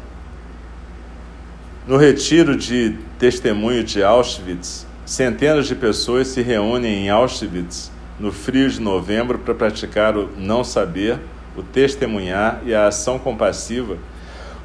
No 1.86 1.96
retiro 1.96 2.56
de 2.56 2.96
testemunho 3.18 3.84
de 3.84 4.02
Auschwitz, 4.02 4.86
centenas 5.04 5.66
de 5.66 5.74
pessoas 5.74 6.28
se 6.28 6.42
reúnem 6.42 7.06
em 7.06 7.10
Auschwitz 7.10 7.92
no 8.18 8.32
frio 8.32 8.68
de 8.68 8.80
novembro 8.80 9.38
para 9.38 9.54
praticar 9.54 10.16
o 10.16 10.30
não 10.36 10.64
saber, 10.64 11.18
o 11.56 11.62
testemunhar 11.62 12.60
e 12.64 12.74
a 12.74 12.86
ação 12.86 13.18
compassiva 13.18 13.96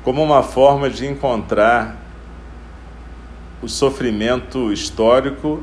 como 0.03 0.23
uma 0.23 0.41
forma 0.41 0.89
de 0.89 1.05
encontrar 1.05 2.00
o 3.61 3.67
sofrimento 3.67 4.73
histórico, 4.73 5.61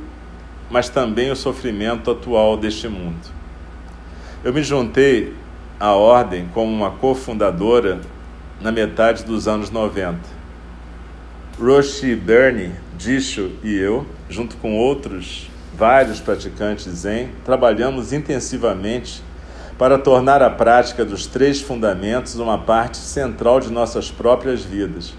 mas 0.71 0.89
também 0.89 1.31
o 1.31 1.37
sofrimento 1.37 2.11
atual 2.11 2.57
deste 2.57 2.89
mundo. 2.89 3.29
Eu 4.45 4.53
me 4.53 4.63
juntei 4.63 5.35
à 5.81 5.93
ordem 5.93 6.49
como 6.55 6.73
uma 6.73 6.93
cofundadora 6.93 8.01
na 8.61 8.71
metade 8.71 9.25
dos 9.25 9.49
anos 9.49 9.71
90. 9.71 10.19
Roshi 11.59 12.15
Bernie, 12.15 12.73
Disho 12.97 13.51
e 13.65 13.75
eu, 13.77 14.07
junto 14.31 14.57
com 14.59 14.77
outros 14.77 15.51
vários 15.75 16.21
praticantes 16.21 16.87
Zen, 16.87 17.31
trabalhamos 17.45 18.13
intensivamente 18.13 19.23
para 19.77 19.99
tornar 19.99 20.43
a 20.43 20.51
prática 20.51 21.05
dos 21.05 21.27
três 21.27 21.61
fundamentos 21.61 22.37
uma 22.37 22.59
parte 22.59 22.97
central 22.97 23.61
de 23.61 23.71
nossas 23.71 24.11
próprias 24.11 24.65
vidas 24.65 25.15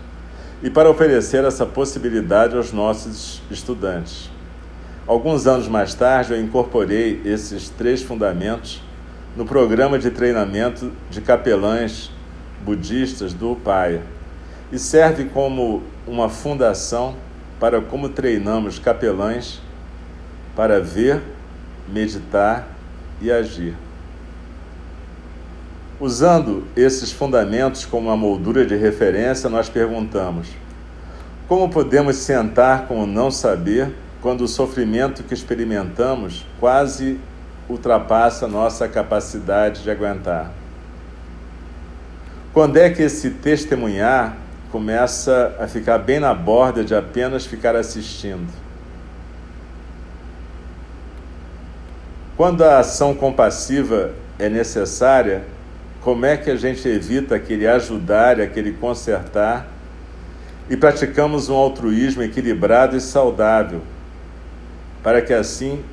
e 0.61 0.69
para 0.69 0.89
oferecer 0.89 1.43
essa 1.43 1.65
possibilidade 1.65 2.55
aos 2.55 2.73
nossos 2.73 3.41
estudantes. 3.49 4.29
Alguns 5.07 5.47
anos 5.47 5.67
mais 5.67 5.93
tarde, 5.93 6.33
eu 6.33 6.41
incorporei 6.41 7.21
esses 7.25 7.69
três 7.69 8.03
fundamentos 8.03 8.81
no 9.35 9.45
programa 9.45 9.97
de 9.97 10.11
treinamento 10.11 10.91
de 11.09 11.21
capelães 11.21 12.11
budistas 12.63 13.33
do 13.33 13.53
Upaya 13.53 14.01
e 14.71 14.77
serve 14.77 15.25
como 15.25 15.81
uma 16.05 16.29
fundação 16.29 17.15
para 17.59 17.81
como 17.81 18.09
treinamos 18.09 18.77
capelães 18.77 19.61
para 20.55 20.79
ver, 20.79 21.21
meditar 21.87 22.67
e 23.21 23.31
agir. 23.31 23.75
Usando 25.99 26.65
esses 26.77 27.11
fundamentos 27.11 27.85
como 27.85 28.07
uma 28.07 28.15
moldura 28.15 28.65
de 28.65 28.75
referência, 28.75 29.49
nós 29.49 29.67
perguntamos: 29.67 30.47
como 31.45 31.69
podemos 31.69 32.15
sentar 32.15 32.87
com 32.87 33.03
o 33.03 33.07
não 33.07 33.29
saber 33.29 33.93
quando 34.21 34.41
o 34.41 34.47
sofrimento 34.47 35.23
que 35.23 35.33
experimentamos 35.33 36.45
quase 36.57 37.19
ultrapassa 37.67 38.47
nossa 38.47 38.87
capacidade 38.87 39.83
de 39.83 39.91
aguentar? 39.91 40.51
Quando 42.53 42.77
é 42.77 42.89
que 42.89 43.01
esse 43.01 43.31
testemunhar 43.31 44.37
começa 44.71 45.55
a 45.59 45.67
ficar 45.67 45.97
bem 45.97 46.19
na 46.19 46.33
borda 46.33 46.83
de 46.83 46.95
apenas 46.95 47.45
ficar 47.45 47.75
assistindo? 47.75 48.47
Quando 52.37 52.63
a 52.63 52.79
ação 52.79 53.13
compassiva 53.13 54.11
é 54.39 54.47
necessária, 54.47 55.43
como 56.01 56.25
é 56.25 56.37
que 56.37 56.49
a 56.49 56.55
gente 56.55 56.87
evita 56.87 57.35
aquele 57.35 57.67
ajudar 57.67 58.39
e 58.39 58.41
aquele 58.41 58.71
consertar 58.73 59.67
e 60.69 60.77
praticamos 60.77 61.49
um 61.49 61.55
altruísmo 61.55 62.21
equilibrado 62.21 62.95
e 62.95 63.01
saudável, 63.01 63.81
para 65.03 65.21
que 65.21 65.33
assim 65.33 65.83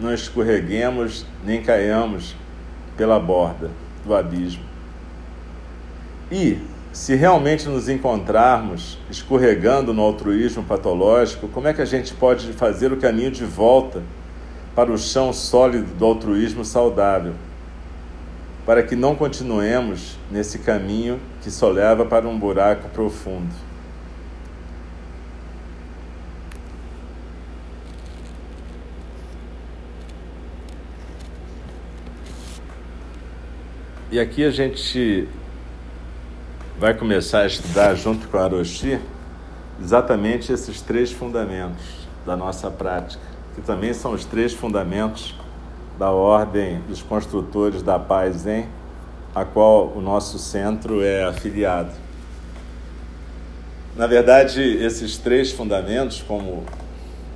não 0.00 0.12
escorreguemos 0.12 1.26
nem 1.44 1.62
caiamos 1.62 2.34
pela 2.96 3.20
borda 3.20 3.70
do 4.04 4.14
abismo. 4.14 4.64
E, 6.30 6.58
se 6.92 7.14
realmente 7.14 7.68
nos 7.68 7.88
encontrarmos 7.88 8.98
escorregando 9.10 9.92
no 9.94 10.02
altruísmo 10.02 10.62
patológico, 10.62 11.48
como 11.48 11.68
é 11.68 11.74
que 11.74 11.82
a 11.82 11.86
gente 11.86 12.12
pode 12.14 12.52
fazer 12.52 12.92
o 12.92 12.96
caminho 12.96 13.30
de 13.30 13.44
volta? 13.44 14.02
para 14.74 14.90
o 14.90 14.98
chão 14.98 15.32
sólido 15.32 15.94
do 15.94 16.04
altruísmo 16.04 16.64
saudável, 16.64 17.34
para 18.64 18.82
que 18.82 18.94
não 18.94 19.14
continuemos 19.14 20.16
nesse 20.30 20.58
caminho 20.60 21.20
que 21.42 21.50
só 21.50 21.68
leva 21.68 22.04
para 22.04 22.28
um 22.28 22.38
buraco 22.38 22.88
profundo. 22.90 23.52
E 34.10 34.20
aqui 34.20 34.44
a 34.44 34.50
gente 34.50 35.26
vai 36.78 36.92
começar 36.92 37.40
a 37.40 37.46
estudar 37.46 37.94
junto 37.94 38.28
com 38.28 38.36
a 38.36 38.44
Aroshi 38.44 39.00
exatamente 39.80 40.52
esses 40.52 40.82
três 40.82 41.10
fundamentos 41.10 42.06
da 42.26 42.36
nossa 42.36 42.70
prática 42.70 43.32
que 43.54 43.60
também 43.60 43.92
são 43.92 44.12
os 44.12 44.24
três 44.24 44.52
fundamentos 44.52 45.34
da 46.02 46.10
Ordem 46.10 46.80
dos 46.88 47.00
Construtores 47.00 47.80
da 47.80 47.96
Paz 47.96 48.44
em 48.44 48.66
a 49.32 49.44
qual 49.44 49.92
o 49.94 50.00
nosso 50.00 50.36
centro 50.36 51.00
é 51.00 51.22
afiliado. 51.22 51.92
Na 53.94 54.08
verdade, 54.08 54.60
esses 54.60 55.16
três 55.16 55.52
fundamentos, 55.52 56.20
como 56.20 56.64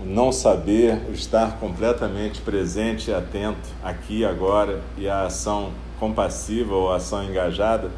o 0.03 0.05
não 0.05 0.33
saber, 0.33 1.01
o 1.09 1.13
estar 1.13 1.61
completamente 1.61 2.41
presente 2.41 3.09
e 3.09 3.15
atento 3.15 3.69
aqui 3.85 4.25
agora 4.25 4.81
e 4.99 5.09
a 5.09 5.27
ação 5.27 5.71
compassiva 6.01 6.75
ou 6.75 6.93
ação 6.93 7.23
engajada, 7.23 7.89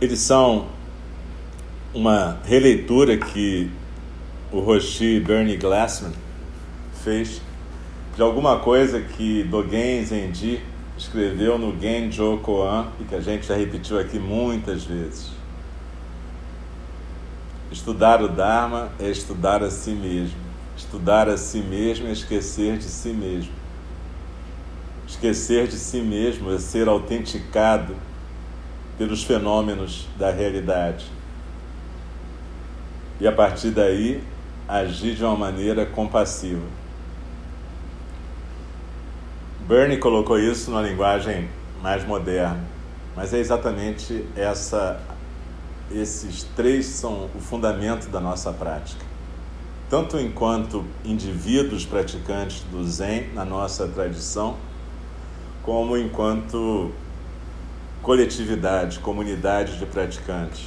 eles 0.00 0.20
são 0.20 0.66
uma 1.92 2.38
releitura 2.44 3.16
que 3.16 3.68
o 4.52 4.60
Roshi 4.60 5.18
Bernie 5.18 5.56
Glassman 5.56 6.29
fez 7.04 7.40
de 8.14 8.22
alguma 8.22 8.58
coisa 8.58 9.00
que 9.00 9.44
Dogen 9.44 10.04
Zenji 10.04 10.62
escreveu 10.96 11.58
no 11.58 11.78
Genjo 11.80 12.38
Koan 12.38 12.88
e 13.00 13.04
que 13.04 13.14
a 13.14 13.20
gente 13.20 13.46
já 13.46 13.56
repetiu 13.56 13.98
aqui 13.98 14.18
muitas 14.18 14.84
vezes. 14.84 15.30
Estudar 17.72 18.22
o 18.22 18.28
Dharma 18.28 18.90
é 18.98 19.08
estudar 19.08 19.62
a 19.62 19.70
si 19.70 19.92
mesmo. 19.92 20.36
Estudar 20.76 21.28
a 21.28 21.36
si 21.36 21.58
mesmo 21.58 22.08
é 22.08 22.12
esquecer 22.12 22.76
de 22.76 22.84
si 22.84 23.10
mesmo. 23.10 23.52
Esquecer 25.06 25.68
de 25.68 25.76
si 25.76 26.00
mesmo 26.00 26.52
é 26.52 26.58
ser 26.58 26.88
autenticado 26.88 27.94
pelos 28.98 29.22
fenômenos 29.22 30.06
da 30.18 30.30
realidade. 30.30 31.06
E 33.20 33.26
a 33.26 33.32
partir 33.32 33.70
daí, 33.70 34.22
agir 34.68 35.14
de 35.14 35.24
uma 35.24 35.36
maneira 35.36 35.86
compassiva. 35.86 36.79
Bernie 39.70 39.98
colocou 39.98 40.36
isso 40.36 40.68
numa 40.68 40.82
linguagem 40.82 41.48
mais 41.80 42.04
moderna, 42.04 42.58
mas 43.14 43.32
é 43.32 43.38
exatamente 43.38 44.26
essa 44.34 45.00
esses 45.92 46.42
três 46.56 46.86
são 46.86 47.30
o 47.32 47.38
fundamento 47.38 48.08
da 48.08 48.18
nossa 48.18 48.52
prática. 48.52 49.06
Tanto 49.88 50.18
enquanto 50.18 50.84
indivíduos 51.04 51.86
praticantes 51.86 52.62
do 52.62 52.82
Zen 52.84 53.28
na 53.32 53.44
nossa 53.44 53.86
tradição, 53.86 54.56
como 55.62 55.96
enquanto 55.96 56.90
coletividade, 58.02 58.98
comunidade 58.98 59.78
de 59.78 59.86
praticantes. 59.86 60.66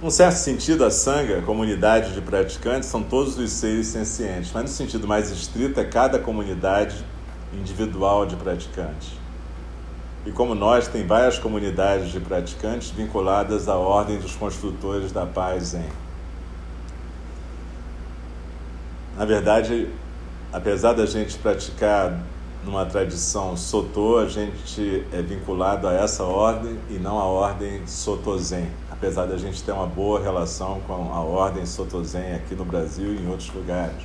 Num 0.00 0.10
certo 0.10 0.36
sentido, 0.36 0.84
a 0.84 0.92
Sangha, 0.92 1.42
comunidade 1.42 2.14
de 2.14 2.20
praticantes, 2.20 2.88
são 2.88 3.02
todos 3.02 3.36
os 3.36 3.50
seres 3.50 3.88
sencientes, 3.88 4.52
mas 4.54 4.62
no 4.62 4.68
sentido 4.68 5.08
mais 5.08 5.28
estrito, 5.32 5.80
é 5.80 5.84
cada 5.84 6.20
comunidade 6.20 7.04
individual 7.54 8.26
de 8.26 8.36
praticantes. 8.36 9.12
E 10.24 10.30
como 10.30 10.54
nós, 10.54 10.86
tem 10.86 11.06
várias 11.06 11.38
comunidades 11.38 12.10
de 12.12 12.20
praticantes 12.20 12.90
vinculadas 12.90 13.68
à 13.68 13.76
Ordem 13.76 14.18
dos 14.18 14.36
Construtores 14.36 15.10
da 15.10 15.26
Paz 15.26 15.74
em. 15.74 15.88
Na 19.16 19.24
verdade, 19.24 19.88
apesar 20.52 20.92
da 20.92 21.06
gente 21.06 21.36
praticar 21.38 22.22
numa 22.64 22.86
tradição 22.86 23.56
Sotô, 23.56 24.18
a 24.18 24.26
gente 24.26 25.04
é 25.12 25.20
vinculado 25.20 25.88
a 25.88 25.92
essa 25.92 26.22
ordem 26.22 26.78
e 26.88 26.94
não 26.94 27.18
à 27.18 27.24
ordem 27.24 27.84
Sotozen, 27.86 28.70
apesar 28.90 29.26
da 29.26 29.36
gente 29.36 29.62
ter 29.62 29.72
uma 29.72 29.86
boa 29.86 30.20
relação 30.20 30.80
com 30.86 31.12
a 31.12 31.20
ordem 31.20 31.66
Sotozen 31.66 32.34
aqui 32.34 32.54
no 32.54 32.64
Brasil 32.64 33.12
e 33.12 33.20
em 33.20 33.28
outros 33.28 33.52
lugares. 33.52 34.02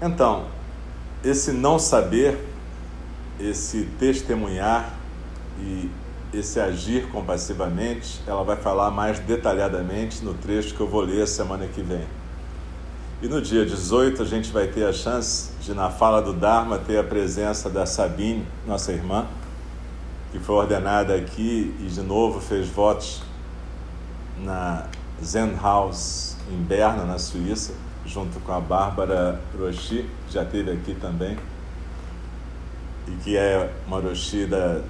Então, 0.00 0.46
esse 1.24 1.52
não 1.52 1.78
saber 1.78 2.38
esse 3.38 3.88
testemunhar 3.98 4.94
e 5.58 5.90
esse 6.32 6.58
agir 6.58 7.08
compassivamente, 7.08 8.20
ela 8.26 8.42
vai 8.42 8.56
falar 8.56 8.90
mais 8.90 9.18
detalhadamente 9.18 10.24
no 10.24 10.34
trecho 10.34 10.74
que 10.74 10.80
eu 10.80 10.88
vou 10.88 11.02
ler 11.02 11.26
semana 11.26 11.66
que 11.66 11.82
vem. 11.82 12.06
E 13.20 13.28
no 13.28 13.40
dia 13.40 13.64
18 13.64 14.22
a 14.22 14.24
gente 14.24 14.50
vai 14.50 14.66
ter 14.66 14.84
a 14.84 14.92
chance 14.92 15.50
de, 15.60 15.74
na 15.74 15.90
fala 15.90 16.20
do 16.20 16.32
Dharma, 16.32 16.78
ter 16.78 16.98
a 16.98 17.04
presença 17.04 17.68
da 17.68 17.86
Sabine, 17.86 18.46
nossa 18.66 18.92
irmã, 18.92 19.26
que 20.32 20.38
foi 20.38 20.56
ordenada 20.56 21.14
aqui 21.14 21.74
e 21.80 21.84
de 21.84 22.00
novo 22.00 22.40
fez 22.40 22.66
votos 22.68 23.22
na 24.42 24.86
Zen 25.22 25.54
House 25.62 26.36
em 26.50 26.56
Berna, 26.56 27.04
na 27.04 27.18
Suíça, 27.18 27.74
junto 28.06 28.40
com 28.40 28.52
a 28.52 28.60
Bárbara 28.60 29.40
Rochi, 29.58 30.08
que 30.26 30.34
já 30.34 30.42
esteve 30.42 30.70
aqui 30.70 30.94
também 30.94 31.36
e 33.06 33.10
que 33.22 33.36
é 33.36 33.72
Maroshi 33.88 34.46
da 34.46 34.80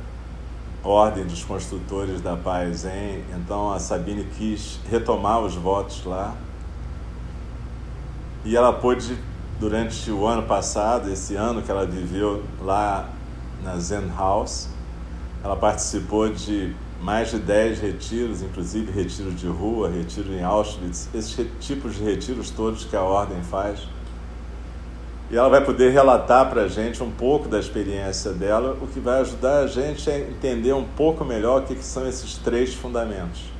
Ordem 0.82 1.24
dos 1.24 1.44
Construtores 1.44 2.20
da 2.20 2.36
Paz 2.36 2.84
em. 2.84 3.24
Então 3.34 3.72
a 3.72 3.78
Sabine 3.78 4.24
quis 4.24 4.78
retomar 4.90 5.40
os 5.40 5.54
votos 5.54 6.04
lá. 6.04 6.34
E 8.44 8.56
ela 8.56 8.72
pôde, 8.72 9.16
durante 9.60 10.10
o 10.10 10.26
ano 10.26 10.42
passado, 10.42 11.10
esse 11.10 11.36
ano 11.36 11.62
que 11.62 11.70
ela 11.70 11.86
viveu 11.86 12.42
lá 12.60 13.08
na 13.62 13.76
Zen 13.78 14.10
House, 14.16 14.68
ela 15.44 15.56
participou 15.56 16.28
de 16.28 16.74
mais 17.02 17.30
de 17.30 17.38
10 17.38 17.80
retiros, 17.80 18.42
inclusive 18.42 18.92
retiro 18.92 19.32
de 19.32 19.46
rua, 19.46 19.90
retiro 19.90 20.32
em 20.32 20.42
Auschwitz, 20.42 21.08
esses 21.12 21.46
tipos 21.60 21.96
de 21.96 22.04
retiros 22.04 22.50
todos 22.50 22.84
que 22.84 22.96
a 22.96 23.02
Ordem 23.02 23.42
faz 23.42 23.80
e 25.32 25.36
ela 25.36 25.48
vai 25.48 25.64
poder 25.64 25.90
relatar 25.90 26.50
para 26.50 26.64
a 26.64 26.68
gente 26.68 27.02
um 27.02 27.10
pouco 27.10 27.48
da 27.48 27.58
experiência 27.58 28.32
dela, 28.32 28.76
o 28.82 28.86
que 28.86 29.00
vai 29.00 29.22
ajudar 29.22 29.60
a 29.60 29.66
gente 29.66 30.10
a 30.10 30.18
entender 30.18 30.74
um 30.74 30.84
pouco 30.84 31.24
melhor 31.24 31.62
o 31.62 31.64
que, 31.64 31.74
que 31.74 31.84
são 31.84 32.06
esses 32.06 32.36
três 32.36 32.74
fundamentos. 32.74 33.50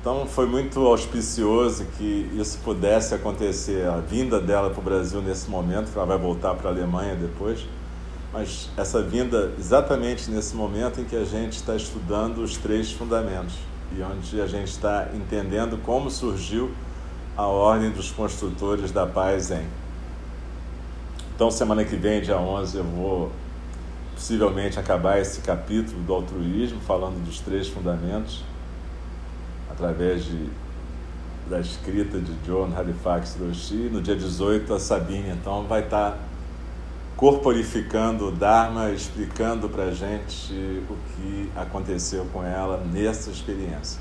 Então 0.00 0.26
foi 0.26 0.46
muito 0.46 0.84
auspicioso 0.84 1.86
que 1.96 2.28
isso 2.34 2.58
pudesse 2.64 3.14
acontecer, 3.14 3.86
a 3.86 3.98
vinda 3.98 4.40
dela 4.40 4.70
para 4.70 4.80
o 4.80 4.82
Brasil 4.82 5.22
nesse 5.22 5.48
momento, 5.48 5.92
que 5.92 5.96
ela 5.96 6.06
vai 6.06 6.18
voltar 6.18 6.52
para 6.54 6.68
a 6.68 6.72
Alemanha 6.72 7.14
depois, 7.14 7.64
mas 8.32 8.68
essa 8.76 9.02
vinda 9.02 9.52
exatamente 9.58 10.30
nesse 10.30 10.54
momento 10.54 11.00
em 11.00 11.04
que 11.04 11.16
a 11.16 11.24
gente 11.24 11.54
está 11.54 11.74
estudando 11.74 12.38
os 12.42 12.56
três 12.56 12.92
fundamentos 12.92 13.54
e 13.96 14.02
onde 14.02 14.40
a 14.40 14.46
gente 14.46 14.68
está 14.68 15.08
entendendo 15.14 15.78
como 15.82 16.10
surgiu 16.10 16.70
a 17.36 17.46
ordem 17.46 17.90
dos 17.90 18.10
construtores 18.10 18.90
da 18.90 19.06
paz 19.06 19.50
em. 19.50 19.66
Então, 21.34 21.50
semana 21.50 21.84
que 21.84 21.94
vem, 21.94 22.20
dia 22.20 22.36
11, 22.36 22.76
eu 22.76 22.84
vou 22.84 23.32
possivelmente 24.12 24.78
acabar 24.78 25.20
esse 25.20 25.40
capítulo 25.40 26.02
do 26.02 26.12
altruísmo, 26.12 26.80
falando 26.80 27.24
dos 27.24 27.38
três 27.38 27.68
fundamentos, 27.68 28.42
através 29.70 30.24
de, 30.24 30.48
da 31.48 31.60
escrita 31.60 32.18
de 32.18 32.32
John 32.44 32.72
Halifax 32.76 33.36
Roshi. 33.40 33.88
No 33.92 34.02
dia 34.02 34.16
18, 34.16 34.74
a 34.74 34.80
Sabine, 34.80 35.30
então, 35.30 35.62
vai 35.62 35.84
estar 35.84 36.18
corporificando 37.18 38.28
o 38.28 38.30
Dharma, 38.30 38.92
explicando 38.92 39.68
para 39.68 39.86
a 39.86 39.90
gente 39.90 40.54
o 40.88 40.96
que 41.16 41.50
aconteceu 41.56 42.24
com 42.32 42.44
ela 42.44 42.80
nessa 42.92 43.28
experiência. 43.28 44.00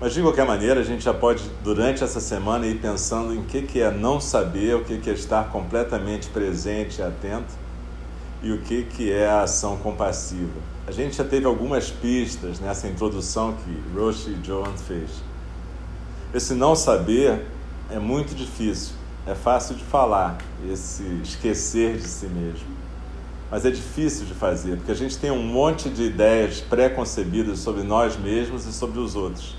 Mas 0.00 0.12
de 0.12 0.20
qualquer 0.20 0.44
maneira, 0.44 0.80
a 0.80 0.82
gente 0.82 1.04
já 1.04 1.14
pode, 1.14 1.48
durante 1.62 2.02
essa 2.02 2.18
semana, 2.18 2.66
ir 2.66 2.80
pensando 2.80 3.32
em 3.32 3.44
que, 3.44 3.62
que 3.62 3.80
é 3.80 3.88
não 3.88 4.20
saber, 4.20 4.74
o 4.74 4.82
que, 4.82 4.98
que 4.98 5.10
é 5.10 5.12
estar 5.12 5.48
completamente 5.50 6.26
presente 6.26 6.98
e 6.98 7.02
atento 7.04 7.54
e 8.42 8.50
o 8.50 8.60
que, 8.62 8.82
que 8.82 9.12
é 9.12 9.28
a 9.28 9.42
ação 9.42 9.76
compassiva. 9.76 10.60
A 10.88 10.90
gente 10.90 11.14
já 11.14 11.24
teve 11.24 11.46
algumas 11.46 11.88
pistas 11.88 12.58
nessa 12.58 12.88
introdução 12.88 13.54
que 13.54 13.96
Roshi 13.96 14.34
Jones 14.42 14.82
fez. 14.82 15.22
Esse 16.34 16.52
não 16.52 16.74
saber 16.74 17.46
é 17.88 18.00
muito 18.00 18.34
difícil, 18.34 18.96
é 19.26 19.34
fácil 19.34 19.74
de 19.74 19.84
falar, 19.84 20.38
esse 20.70 21.02
esquecer 21.22 21.96
de 21.96 22.06
si 22.06 22.26
mesmo. 22.26 22.74
Mas 23.50 23.64
é 23.64 23.70
difícil 23.70 24.26
de 24.26 24.34
fazer, 24.34 24.76
porque 24.76 24.92
a 24.92 24.96
gente 24.96 25.16
tem 25.16 25.30
um 25.30 25.42
monte 25.42 25.88
de 25.88 26.04
ideias 26.04 26.60
pré-concebidas 26.60 27.58
sobre 27.58 27.82
nós 27.82 28.16
mesmos 28.16 28.66
e 28.66 28.72
sobre 28.72 28.98
os 28.98 29.14
outros. 29.14 29.56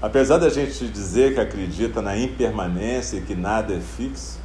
Apesar 0.00 0.38
da 0.38 0.48
gente 0.48 0.86
dizer 0.88 1.34
que 1.34 1.40
acredita 1.40 2.02
na 2.02 2.16
impermanência 2.16 3.18
e 3.18 3.22
que 3.22 3.34
nada 3.34 3.74
é 3.74 3.80
fixo, 3.80 4.38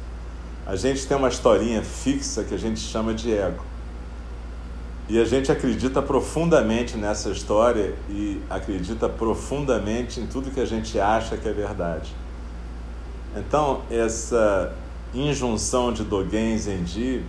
a 0.66 0.76
gente 0.76 1.06
tem 1.06 1.16
uma 1.16 1.28
historinha 1.28 1.82
fixa 1.82 2.44
que 2.44 2.54
a 2.54 2.58
gente 2.58 2.80
chama 2.80 3.12
de 3.12 3.32
ego. 3.32 3.64
E 5.08 5.20
a 5.20 5.24
gente 5.24 5.50
acredita 5.50 6.00
profundamente 6.00 6.96
nessa 6.96 7.30
história 7.30 7.94
e 8.08 8.40
acredita 8.48 9.08
profundamente 9.08 10.20
em 10.20 10.26
tudo 10.26 10.50
que 10.50 10.60
a 10.60 10.64
gente 10.64 10.98
acha 10.98 11.36
que 11.36 11.48
é 11.48 11.52
verdade. 11.52 12.14
Então, 13.34 13.82
essa 13.90 14.74
injunção 15.14 15.92
de 15.92 16.04
Dogen 16.04 16.56
Zenji, 16.58 17.24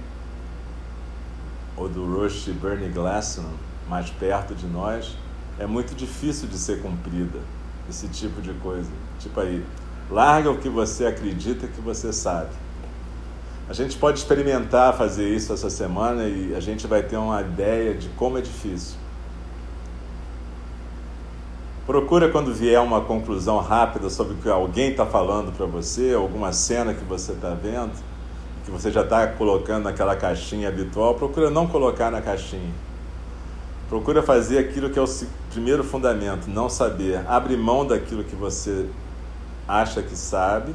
ou 1.77 1.87
do 1.87 2.05
Roshi 2.05 2.51
Bernie 2.51 2.89
Glassman, 2.89 3.53
mais 3.89 4.09
perto 4.09 4.53
de 4.53 4.67
nós, 4.67 5.17
é 5.57 5.65
muito 5.65 5.95
difícil 5.95 6.47
de 6.47 6.57
ser 6.57 6.81
cumprida 6.81 7.39
esse 7.89 8.07
tipo 8.07 8.41
de 8.41 8.53
coisa. 8.55 8.89
Tipo 9.19 9.39
aí, 9.39 9.65
larga 10.09 10.51
o 10.51 10.57
que 10.57 10.69
você 10.69 11.05
acredita 11.05 11.67
que 11.67 11.79
você 11.81 12.11
sabe. 12.11 12.49
A 13.69 13.73
gente 13.73 13.97
pode 13.97 14.19
experimentar 14.19 14.93
fazer 14.97 15.29
isso 15.29 15.53
essa 15.53 15.69
semana 15.69 16.25
e 16.25 16.53
a 16.53 16.59
gente 16.59 16.85
vai 16.85 17.01
ter 17.01 17.15
uma 17.15 17.41
ideia 17.41 17.93
de 17.93 18.09
como 18.09 18.37
é 18.37 18.41
difícil. 18.41 18.97
Procura 21.85 22.29
quando 22.29 22.53
vier 22.53 22.79
uma 22.79 23.01
conclusão 23.01 23.59
rápida 23.59 24.09
sobre 24.09 24.35
o 24.35 24.37
que 24.37 24.49
alguém 24.49 24.91
está 24.91 25.05
falando 25.05 25.51
para 25.51 25.65
você, 25.65 26.13
alguma 26.13 26.53
cena 26.53 26.93
que 26.93 27.03
você 27.03 27.33
está 27.33 27.49
vendo, 27.49 27.91
que 28.63 28.71
você 28.71 28.89
já 28.89 29.01
está 29.01 29.27
colocando 29.27 29.83
naquela 29.83 30.15
caixinha 30.15 30.69
habitual, 30.69 31.15
procura 31.15 31.49
não 31.49 31.67
colocar 31.67 32.09
na 32.09 32.21
caixinha. 32.21 32.71
Procura 33.89 34.23
fazer 34.23 34.59
aquilo 34.59 34.89
que 34.89 34.97
é 34.97 35.01
o 35.01 35.07
primeiro 35.51 35.83
fundamento, 35.83 36.47
não 36.47 36.69
saber. 36.69 37.21
Abre 37.27 37.57
mão 37.57 37.85
daquilo 37.85 38.23
que 38.23 38.35
você 38.35 38.87
acha 39.67 40.01
que 40.01 40.15
sabe 40.15 40.73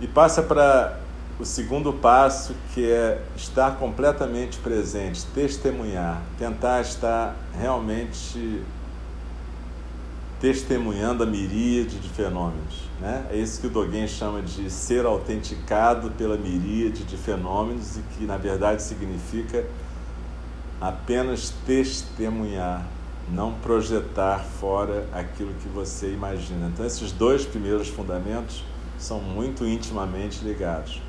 e 0.00 0.06
passa 0.06 0.42
para 0.42 0.98
o 1.38 1.44
segundo 1.44 1.92
passo, 1.92 2.54
que 2.72 2.90
é 2.90 3.20
estar 3.36 3.76
completamente 3.76 4.58
presente, 4.58 5.26
testemunhar, 5.34 6.22
tentar 6.38 6.80
estar 6.80 7.36
realmente 7.58 8.62
testemunhando 10.40 11.22
a 11.22 11.26
miríade 11.26 11.98
de 11.98 12.08
fenômenos. 12.08 12.88
Né? 12.98 13.26
É 13.30 13.36
isso 13.36 13.60
que 13.60 13.66
o 13.66 13.70
Dogen 13.70 14.08
chama 14.08 14.40
de 14.40 14.70
ser 14.70 15.04
autenticado 15.04 16.10
pela 16.12 16.36
miríade 16.36 17.04
de 17.04 17.16
fenômenos 17.16 17.98
e 17.98 18.02
que, 18.14 18.24
na 18.24 18.38
verdade, 18.38 18.82
significa 18.82 19.66
apenas 20.80 21.52
testemunhar, 21.66 22.86
não 23.30 23.52
projetar 23.52 24.38
fora 24.38 25.06
aquilo 25.12 25.52
que 25.62 25.68
você 25.68 26.10
imagina. 26.12 26.70
Então, 26.72 26.86
esses 26.86 27.12
dois 27.12 27.44
primeiros 27.44 27.88
fundamentos 27.88 28.64
são 28.98 29.20
muito 29.20 29.66
intimamente 29.66 30.42
ligados. 30.42 31.00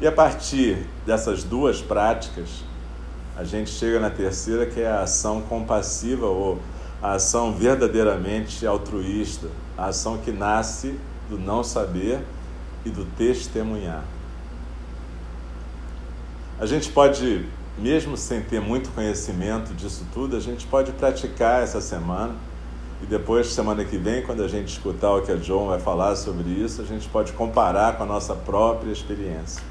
E 0.00 0.06
a 0.06 0.12
partir 0.12 0.86
dessas 1.06 1.42
duas 1.42 1.80
práticas, 1.80 2.62
a 3.36 3.44
gente 3.44 3.70
chega 3.70 3.98
na 3.98 4.10
terceira, 4.10 4.66
que 4.66 4.80
é 4.80 4.88
a 4.88 5.02
ação 5.02 5.40
compassiva 5.42 6.26
ou 6.26 6.58
a 7.04 7.16
ação 7.16 7.52
verdadeiramente 7.52 8.66
altruísta, 8.66 9.48
a 9.76 9.88
ação 9.88 10.16
que 10.16 10.32
nasce 10.32 10.98
do 11.28 11.38
não 11.38 11.62
saber 11.62 12.24
e 12.82 12.88
do 12.88 13.04
testemunhar. 13.04 14.02
A 16.58 16.64
gente 16.64 16.88
pode, 16.88 17.44
mesmo 17.76 18.16
sem 18.16 18.40
ter 18.40 18.58
muito 18.58 18.88
conhecimento 18.88 19.74
disso 19.74 20.06
tudo, 20.14 20.34
a 20.34 20.40
gente 20.40 20.66
pode 20.66 20.92
praticar 20.92 21.62
essa 21.62 21.78
semana 21.78 22.34
e 23.02 23.06
depois, 23.06 23.48
semana 23.48 23.84
que 23.84 23.98
vem, 23.98 24.22
quando 24.22 24.42
a 24.42 24.48
gente 24.48 24.68
escutar 24.68 25.12
o 25.12 25.20
que 25.20 25.30
a 25.30 25.36
John 25.36 25.66
vai 25.66 25.78
falar 25.78 26.16
sobre 26.16 26.48
isso, 26.48 26.80
a 26.80 26.86
gente 26.86 27.06
pode 27.10 27.34
comparar 27.34 27.98
com 27.98 28.04
a 28.04 28.06
nossa 28.06 28.34
própria 28.34 28.90
experiência. 28.90 29.62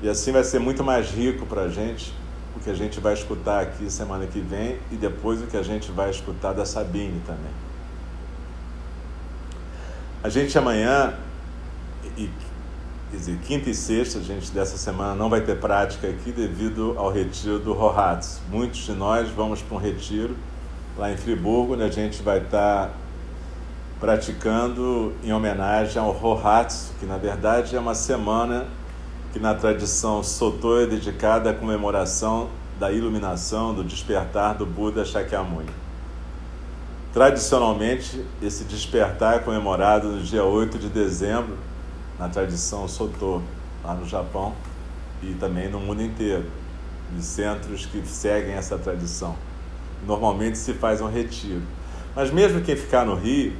E 0.00 0.08
assim 0.08 0.30
vai 0.30 0.44
ser 0.44 0.60
muito 0.60 0.84
mais 0.84 1.10
rico 1.10 1.46
para 1.46 1.62
a 1.62 1.68
gente 1.68 2.14
que 2.62 2.70
a 2.70 2.74
gente 2.74 3.00
vai 3.00 3.14
escutar 3.14 3.60
aqui 3.60 3.90
semana 3.90 4.26
que 4.26 4.40
vem 4.40 4.78
e 4.90 4.96
depois 4.96 5.42
o 5.42 5.46
que 5.46 5.56
a 5.56 5.62
gente 5.62 5.90
vai 5.90 6.10
escutar 6.10 6.52
da 6.52 6.64
Sabine 6.64 7.20
também. 7.26 7.52
A 10.22 10.28
gente 10.28 10.56
amanhã, 10.58 11.14
e, 12.16 12.28
quinta 13.46 13.70
e 13.70 13.74
sexta, 13.74 14.18
a 14.18 14.22
gente 14.22 14.50
dessa 14.52 14.76
semana 14.76 15.14
não 15.14 15.30
vai 15.30 15.40
ter 15.40 15.58
prática 15.58 16.08
aqui 16.08 16.30
devido 16.30 16.94
ao 16.98 17.10
retiro 17.10 17.58
do 17.58 17.72
Rohatz. 17.72 18.40
Muitos 18.50 18.80
de 18.80 18.92
nós 18.92 19.30
vamos 19.30 19.62
para 19.62 19.76
um 19.76 19.80
retiro 19.80 20.36
lá 20.98 21.10
em 21.10 21.16
Friburgo, 21.16 21.72
onde 21.72 21.82
a 21.82 21.90
gente 21.90 22.22
vai 22.22 22.38
estar 22.38 22.90
praticando 23.98 25.14
em 25.24 25.32
homenagem 25.32 26.00
ao 26.00 26.10
Rohatz, 26.10 26.92
que 27.00 27.06
na 27.06 27.16
verdade 27.16 27.74
é 27.74 27.80
uma 27.80 27.94
semana 27.94 28.66
que 29.32 29.38
na 29.38 29.54
tradição 29.54 30.22
Sotô 30.22 30.80
é 30.80 30.86
dedicada 30.86 31.50
à 31.50 31.54
comemoração 31.54 32.50
da 32.78 32.90
iluminação, 32.90 33.72
do 33.72 33.84
despertar 33.84 34.54
do 34.54 34.66
Buda 34.66 35.04
Shakyamuni. 35.04 35.70
Tradicionalmente, 37.12 38.24
esse 38.42 38.64
despertar 38.64 39.36
é 39.36 39.38
comemorado 39.38 40.08
no 40.08 40.22
dia 40.22 40.44
8 40.44 40.78
de 40.78 40.88
dezembro, 40.88 41.56
na 42.18 42.28
tradição 42.28 42.88
Sotô, 42.88 43.40
lá 43.84 43.94
no 43.94 44.06
Japão 44.06 44.54
e 45.22 45.34
também 45.34 45.68
no 45.68 45.78
mundo 45.78 46.02
inteiro, 46.02 46.46
de 47.14 47.22
centros 47.22 47.86
que 47.86 48.02
seguem 48.06 48.54
essa 48.54 48.78
tradição. 48.78 49.36
Normalmente 50.06 50.58
se 50.58 50.72
faz 50.72 51.00
um 51.00 51.08
retiro. 51.08 51.62
Mas 52.16 52.30
mesmo 52.30 52.62
quem 52.62 52.74
ficar 52.74 53.04
no 53.04 53.14
Rio, 53.14 53.52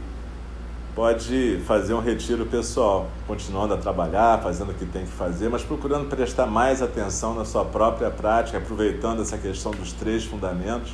pode 1.01 1.59
fazer 1.67 1.95
um 1.95 2.01
retiro 2.01 2.45
pessoal, 2.45 3.09
continuando 3.27 3.73
a 3.73 3.79
trabalhar, 3.79 4.39
fazendo 4.43 4.73
o 4.73 4.75
que 4.75 4.85
tem 4.85 5.07
que 5.07 5.11
fazer, 5.11 5.49
mas 5.49 5.63
procurando 5.63 6.11
prestar 6.11 6.45
mais 6.45 6.83
atenção 6.83 7.35
na 7.35 7.43
sua 7.43 7.65
própria 7.65 8.11
prática, 8.11 8.59
aproveitando 8.59 9.23
essa 9.23 9.39
questão 9.39 9.73
dos 9.73 9.95
três 9.95 10.27
fundamentos. 10.27 10.93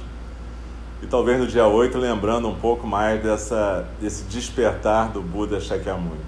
E 1.02 1.08
talvez 1.08 1.40
no 1.40 1.46
dia 1.48 1.66
8 1.66 1.98
lembrando 1.98 2.46
um 2.46 2.54
pouco 2.54 2.86
mais 2.86 3.20
dessa, 3.20 3.84
desse 4.00 4.22
despertar 4.26 5.10
do 5.10 5.20
Buda 5.20 5.58
Shakyamuni. 5.58 6.20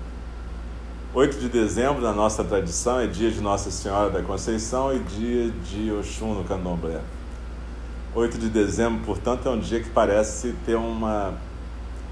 8 1.14 1.38
de 1.38 1.48
dezembro, 1.48 2.02
na 2.02 2.12
nossa 2.12 2.42
tradição, 2.42 2.98
é 2.98 3.06
dia 3.06 3.30
de 3.30 3.40
Nossa 3.40 3.70
Senhora 3.70 4.10
da 4.10 4.24
Conceição 4.24 4.92
e 4.92 4.98
dia 4.98 5.50
de 5.50 5.92
Oxum 5.92 6.34
no 6.34 6.42
Candomblé. 6.42 7.00
8 8.12 8.38
de 8.38 8.48
dezembro, 8.48 9.04
portanto, 9.06 9.48
é 9.48 9.52
um 9.52 9.60
dia 9.60 9.78
que 9.78 9.88
parece 9.88 10.52
ter 10.66 10.74
uma 10.74 11.46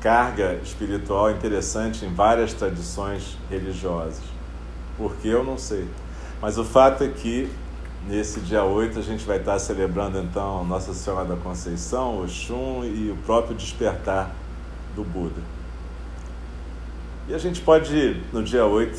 carga 0.01 0.59
espiritual 0.63 1.31
interessante 1.31 2.05
em 2.05 2.13
várias 2.13 2.53
tradições 2.53 3.37
religiosas. 3.51 4.23
Por 4.97 5.17
que 5.17 5.29
eu 5.29 5.45
não 5.45 5.59
sei. 5.59 5.87
Mas 6.41 6.59
o 6.59 6.65
fato 6.65 7.05
é 7.05 7.09
que 7.09 7.51
nesse 8.07 8.41
dia 8.41 8.63
8 8.63 8.99
a 8.99 9.03
gente 9.03 9.25
vai 9.25 9.39
estar 9.39 9.59
celebrando 9.59 10.19
então 10.19 10.65
Nossa 10.65 10.95
Senhora 10.95 11.25
da 11.25 11.37
Conceição, 11.37 12.23
Oxum 12.23 12.85
e 12.85 13.11
o 13.11 13.17
próprio 13.25 13.57
despertar 13.57 14.31
do 14.95 15.03
Buda. 15.03 15.41
E 17.29 17.35
a 17.35 17.39
gente 17.39 17.61
pode, 17.61 18.23
no 18.33 18.43
dia 18.43 18.65
8, 18.65 18.99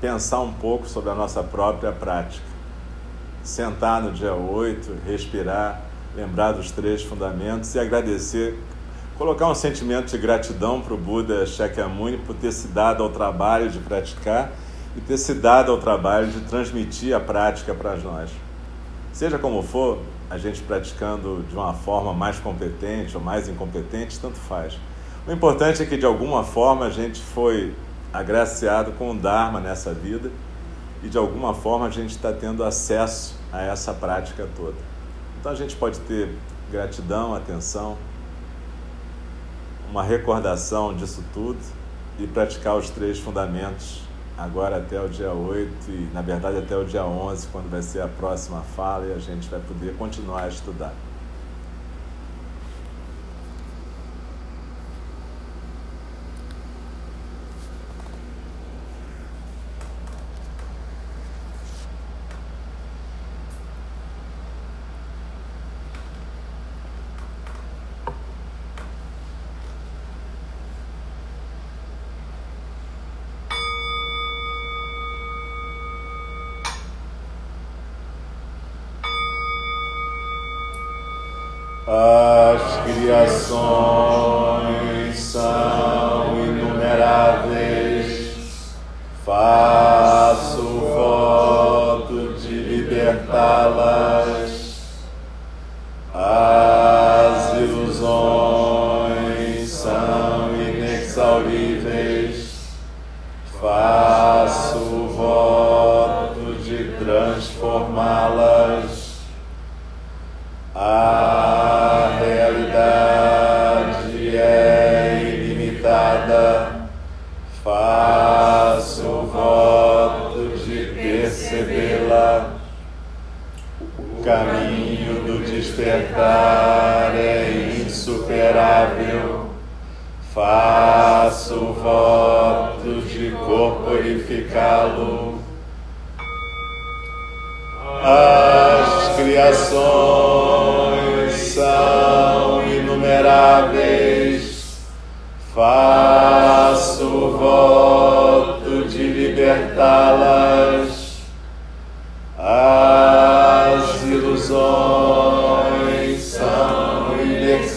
pensar 0.00 0.40
um 0.40 0.52
pouco 0.52 0.86
sobre 0.86 1.10
a 1.10 1.14
nossa 1.14 1.42
própria 1.42 1.90
prática. 1.92 2.44
Sentar 3.42 4.02
no 4.02 4.12
dia 4.12 4.34
8, 4.34 4.98
respirar, 5.06 5.80
lembrar 6.14 6.52
dos 6.52 6.70
três 6.70 7.02
fundamentos 7.02 7.74
e 7.74 7.78
agradecer 7.78 8.58
colocar 9.18 9.48
um 9.48 9.54
sentimento 9.54 10.10
de 10.10 10.18
gratidão 10.18 10.80
para 10.80 10.94
o 10.94 10.96
Buda 10.96 11.46
Shakyamuni 11.46 12.18
por 12.18 12.34
ter 12.34 12.52
se 12.52 12.68
dado 12.68 13.02
ao 13.02 13.10
trabalho 13.10 13.70
de 13.70 13.78
praticar 13.78 14.52
e 14.96 15.00
ter 15.00 15.16
se 15.18 15.34
dado 15.34 15.70
ao 15.72 15.78
trabalho 15.78 16.28
de 16.28 16.40
transmitir 16.40 17.14
a 17.14 17.20
prática 17.20 17.74
para 17.74 17.96
nós. 17.96 18.30
Seja 19.12 19.38
como 19.38 19.62
for, 19.62 19.98
a 20.30 20.38
gente 20.38 20.62
praticando 20.62 21.44
de 21.48 21.54
uma 21.54 21.74
forma 21.74 22.14
mais 22.14 22.38
competente 22.38 23.16
ou 23.16 23.22
mais 23.22 23.48
incompetente, 23.48 24.18
tanto 24.18 24.38
faz. 24.38 24.78
O 25.26 25.32
importante 25.32 25.82
é 25.82 25.86
que 25.86 25.96
de 25.96 26.06
alguma 26.06 26.42
forma 26.42 26.86
a 26.86 26.90
gente 26.90 27.20
foi 27.20 27.74
agraciado 28.12 28.92
com 28.92 29.10
o 29.10 29.14
Dharma 29.14 29.60
nessa 29.60 29.92
vida 29.92 30.30
e 31.02 31.08
de 31.08 31.18
alguma 31.18 31.54
forma 31.54 31.86
a 31.86 31.90
gente 31.90 32.10
está 32.10 32.32
tendo 32.32 32.64
acesso 32.64 33.38
a 33.52 33.62
essa 33.62 33.92
prática 33.92 34.48
toda. 34.56 34.76
Então 35.38 35.52
a 35.52 35.54
gente 35.54 35.76
pode 35.76 36.00
ter 36.00 36.34
gratidão, 36.70 37.34
atenção, 37.34 37.98
uma 39.92 40.02
recordação 40.02 40.96
disso 40.96 41.22
tudo 41.34 41.58
e 42.18 42.26
praticar 42.26 42.78
os 42.78 42.88
três 42.88 43.18
fundamentos 43.18 44.00
agora 44.38 44.78
até 44.78 44.98
o 44.98 45.06
dia 45.06 45.30
8 45.30 45.70
e, 45.90 46.08
na 46.14 46.22
verdade, 46.22 46.56
até 46.56 46.74
o 46.74 46.82
dia 46.82 47.04
11, 47.04 47.46
quando 47.48 47.70
vai 47.70 47.82
ser 47.82 48.00
a 48.00 48.08
próxima 48.08 48.62
fala 48.74 49.04
e 49.04 49.12
a 49.12 49.18
gente 49.18 49.50
vai 49.50 49.60
poder 49.60 49.94
continuar 49.98 50.44
a 50.44 50.48
estudar. 50.48 50.94
As 81.84 82.80
criações 82.84 83.58
são 85.18 86.38
inumeráveis. 86.38 88.00
Faço 89.24 89.61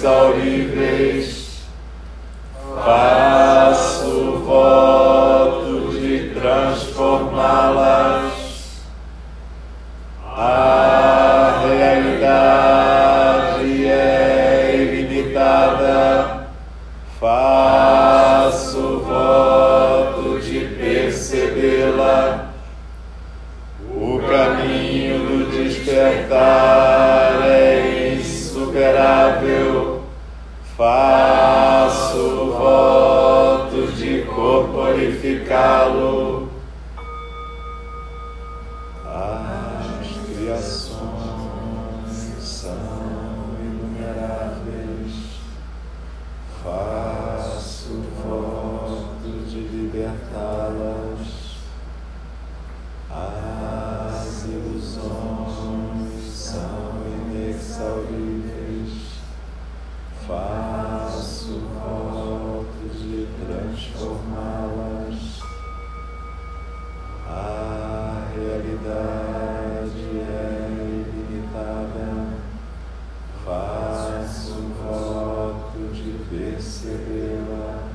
inexauríveis. 0.05 1.44
Faço 1.44 1.44
Realidade 68.55 70.17
é 70.17 70.69
ilimitada. 70.71 72.07
Faço 73.43 74.53
voto 74.81 75.91
de 75.91 76.11
percebê-la. 76.29 77.89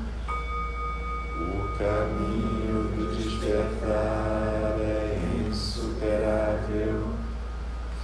O 1.38 1.78
caminho 1.78 2.78
do 2.94 3.16
despertar 3.16 4.76
é 4.80 5.18
insuperável. 5.48 7.14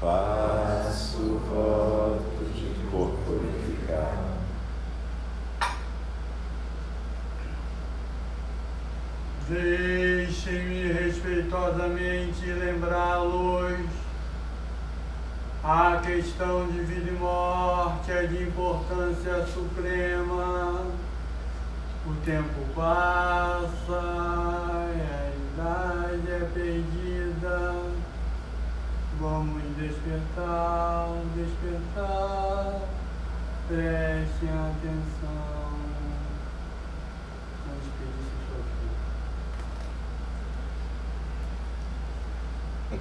Faço 0.00 1.38
voto 1.50 2.42
de 2.54 2.70
corporificar. 2.90 4.16
Deixem-me 9.46 9.85
respeitosamente 11.56 12.52
lembrá-los. 12.52 13.78
A 15.64 16.00
questão 16.04 16.66
de 16.66 16.80
vida 16.80 17.10
e 17.10 17.14
morte 17.14 18.12
é 18.12 18.26
de 18.26 18.42
importância 18.44 19.44
suprema. 19.46 20.82
O 22.06 22.14
tempo 22.24 22.60
passa, 22.74 23.68
a 23.90 25.32
idade 25.34 26.30
é 26.30 26.48
perdida. 26.54 27.74
Vamos 29.18 29.62
despertar, 29.76 31.08
despertar. 31.34 32.80
Prestem 33.66 34.50
atenção. 34.50 35.45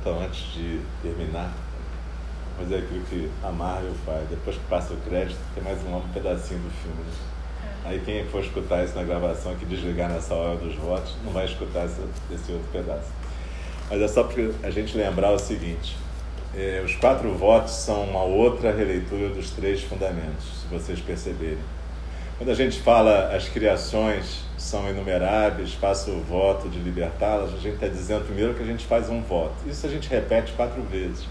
90 0.05 0.25
antes 0.25 0.53
de 0.53 0.79
terminar. 1.01 1.51
Mas 2.57 2.71
é 2.71 2.77
aquilo 2.77 3.03
que 3.05 3.29
a 3.43 3.51
Marvel 3.51 3.93
faz. 4.05 4.29
Depois 4.29 4.55
que 4.55 4.63
passa 4.65 4.93
o 4.93 4.97
crédito, 4.97 5.37
tem 5.53 5.63
mais 5.63 5.79
um 5.83 5.99
pedacinho 6.13 6.59
do 6.59 6.69
filme. 6.69 6.97
Né? 6.97 7.11
É. 7.85 7.89
Aí 7.89 8.01
quem 8.05 8.25
for 8.27 8.41
escutar 8.41 8.85
isso 8.85 8.95
na 8.95 9.03
gravação, 9.03 9.55
que 9.55 9.65
desligar 9.65 10.09
nessa 10.09 10.33
hora 10.33 10.57
dos 10.57 10.75
votos, 10.75 11.15
não 11.23 11.33
vai 11.33 11.45
escutar 11.45 11.85
esse, 11.85 12.01
esse 12.31 12.51
outro 12.51 12.67
pedaço. 12.71 13.09
Mas 13.89 14.01
é 14.01 14.07
só 14.07 14.23
para 14.23 14.43
a 14.63 14.71
gente 14.71 14.95
lembrar 14.95 15.31
o 15.31 15.39
seguinte. 15.39 15.97
É, 16.55 16.81
os 16.85 16.95
quatro 16.95 17.33
votos 17.33 17.73
são 17.73 18.03
uma 18.03 18.23
outra 18.23 18.71
releitura 18.71 19.29
dos 19.29 19.51
três 19.51 19.83
fundamentos, 19.83 20.61
se 20.61 20.67
vocês 20.67 21.01
perceberem. 21.01 21.57
Quando 22.37 22.49
a 22.49 22.53
gente 22.53 22.81
fala 22.81 23.33
as 23.33 23.47
criações 23.47 24.43
são 24.57 24.89
inumeráveis, 24.89 25.73
faço 25.73 26.11
o 26.11 26.21
voto 26.21 26.67
de 26.67 26.79
libertá-las, 26.79 27.53
a 27.53 27.57
gente 27.57 27.75
está 27.75 27.87
dizendo 27.87 28.25
primeiro 28.25 28.53
que 28.53 28.61
a 28.61 28.65
gente 28.65 28.85
faz 28.85 29.09
um 29.09 29.21
voto. 29.21 29.53
Isso 29.65 29.85
a 29.85 29.89
gente 29.89 30.09
repete 30.09 30.51
quatro 30.51 30.81
vezes. 30.83 31.25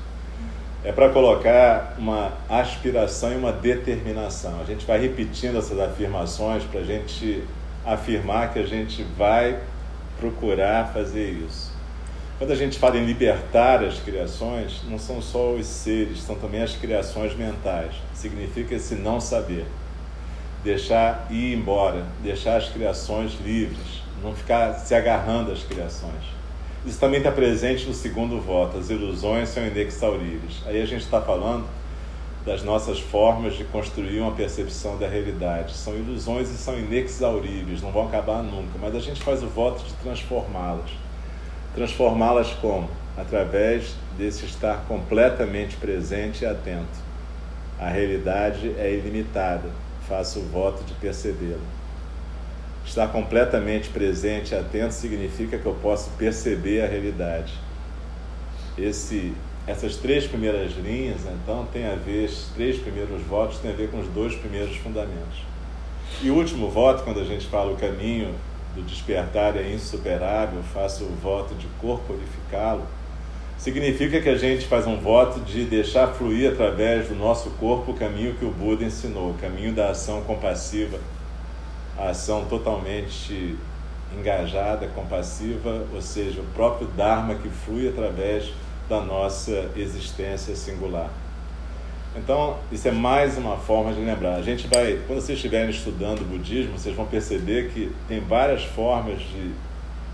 É 0.83 0.93
para 0.93 1.11
colocar 1.11 1.95
uma 1.99 2.33
aspiração 2.49 3.33
e 3.33 3.37
uma 3.37 3.53
determinação. 3.53 4.59
A 4.63 4.65
gente 4.65 4.87
vai 4.87 4.99
repetindo 4.99 5.59
essas 5.59 5.79
afirmações 5.79 6.65
para 6.65 6.81
a 6.81 6.85
gente 6.85 7.45
afirmar 7.85 8.55
que 8.55 8.59
a 8.59 8.67
gente 8.67 9.03
vai 9.03 9.59
procurar 10.19 10.91
fazer 10.95 11.33
isso. 11.33 11.71
Quando 12.39 12.53
a 12.53 12.57
gente 12.57 12.79
fala 12.79 12.97
em 12.97 13.05
libertar 13.05 13.85
as 13.85 14.01
criações, 14.01 14.81
não 14.89 14.99
são 14.99 15.21
só 15.21 15.53
os 15.53 15.67
seres, 15.67 16.23
são 16.23 16.37
também 16.37 16.63
as 16.63 16.75
criações 16.75 17.37
mentais. 17.37 17.95
Significa 18.15 18.75
esse 18.75 18.95
não 18.95 19.21
saber. 19.21 19.67
Deixar 20.65 21.27
ir 21.31 21.55
embora, 21.55 22.07
deixar 22.23 22.57
as 22.57 22.71
criações 22.71 23.39
livres, 23.45 24.03
não 24.23 24.35
ficar 24.35 24.73
se 24.75 24.95
agarrando 24.95 25.53
às 25.53 25.63
criações. 25.63 26.25
Isso 26.87 26.99
também 26.99 27.19
está 27.19 27.31
presente 27.31 27.87
no 27.87 27.95
segundo 27.95 28.41
voto, 28.41 28.79
as 28.79 28.89
ilusões 28.91 29.51
são 29.51 29.67
inexauríveis. 29.67 30.63
Aí 30.67 30.81
a 30.81 30.87
gente 30.87 31.03
está 31.03 31.21
falando 31.21 31.67
das 32.45 32.63
nossas 32.63 32.99
formas 32.99 33.57
de 33.57 33.65
construir 33.65 34.21
uma 34.21 34.33
percepção 34.33 34.99
da 34.99 35.09
realidade. 35.09 35.75
São 35.75 35.95
ilusões 35.95 36.51
e 36.51 36.57
são 36.57 36.79
inexauríveis, 36.79 37.81
não 37.81 37.91
vão 37.91 38.07
acabar 38.07 38.43
nunca, 38.43 38.79
mas 38.81 38.95
a 38.95 39.01
gente 39.01 39.23
faz 39.23 39.43
o 39.43 39.47
voto 39.47 39.83
de 39.83 39.93
transformá-las. 39.95 40.91
Transformá-las 41.75 42.51
como? 42.61 42.89
Através 43.17 43.95
desse 44.19 44.45
estar 44.45 44.85
completamente 44.87 45.77
presente 45.77 46.43
e 46.43 46.47
atento. 46.47 47.05
A 47.81 47.89
realidade 47.89 48.75
é 48.79 48.93
ilimitada, 48.93 49.71
faço 50.09 50.41
o 50.41 50.49
voto 50.49 50.85
de 50.85 50.95
percebê-la. 50.95 51.59
Estar 52.85 53.09
completamente 53.09 53.89
presente 53.89 54.53
e 54.53 54.59
atento 54.59 54.93
significa 54.93 55.59
que 55.59 55.67
eu 55.67 55.75
posso 55.75 56.11
perceber 56.19 56.83
a 56.83 56.87
realidade. 56.87 57.55
Esse, 58.77 59.33
essas 59.67 59.97
três 59.97 60.27
primeiras 60.27 60.73
linhas, 60.73 61.21
então, 61.23 61.67
tem 61.73 61.87
a 61.87 61.95
ver, 61.95 62.31
três 62.55 62.79
primeiros 62.79 63.23
votos 63.23 63.59
têm 63.59 63.71
a 63.71 63.75
ver 63.75 63.91
com 63.91 64.01
os 64.01 64.09
dois 64.09 64.35
primeiros 64.35 64.77
fundamentos. 64.77 65.43
E 66.23 66.31
o 66.31 66.35
último 66.35 66.71
voto, 66.71 67.03
quando 67.05 67.21
a 67.21 67.25
gente 67.25 67.47
fala 67.47 67.73
o 67.73 67.77
caminho 67.77 68.35
do 68.75 68.83
despertar 68.83 69.57
é 69.57 69.73
insuperável, 69.73 70.63
faço 70.75 71.05
o 71.05 71.15
voto 71.23 71.55
de 71.55 71.67
corporificá-lo, 71.81 72.87
significa 73.65 74.21
que 74.21 74.29
a 74.29 74.37
gente 74.37 74.67
faz 74.67 74.87
um 74.87 74.99
voto 74.99 75.41
de 75.41 75.65
deixar 75.65 76.09
fluir 76.09 76.53
através 76.53 77.09
do 77.09 77.15
nosso 77.15 77.49
corpo 77.53 77.93
o 77.93 77.95
caminho 77.95 78.35
que 78.35 78.45
o 78.45 78.51
Buda 78.51 78.85
ensinou, 78.85 79.31
o 79.31 79.39
caminho 79.41 79.73
da 79.73 79.89
ação 79.89 80.21
compassiva, 80.21 81.01
a 81.97 82.11
ação 82.11 82.45
totalmente 82.45 83.57
engajada, 84.15 84.87
compassiva, 84.89 85.87
ou 85.95 86.03
seja, 86.03 86.43
o 86.43 86.45
próprio 86.55 86.89
Dharma 86.89 87.37
que 87.37 87.49
flui 87.49 87.89
através 87.89 88.53
da 88.87 89.01
nossa 89.01 89.71
existência 89.75 90.55
singular. 90.55 91.09
Então, 92.15 92.59
isso 92.71 92.87
é 92.87 92.93
mais 92.93 93.39
uma 93.39 93.57
forma 93.57 93.95
de 93.95 94.01
lembrar. 94.01 94.35
A 94.35 94.43
gente 94.43 94.69
vai, 94.69 95.01
quando 95.07 95.23
vocês 95.23 95.39
estiverem 95.39 95.71
estudando 95.71 96.21
o 96.21 96.25
budismo, 96.25 96.79
vocês 96.79 96.95
vão 96.95 97.07
perceber 97.07 97.71
que 97.71 97.91
tem 98.09 98.21
várias 98.21 98.63
formas 98.63 99.21
de 99.21 99.53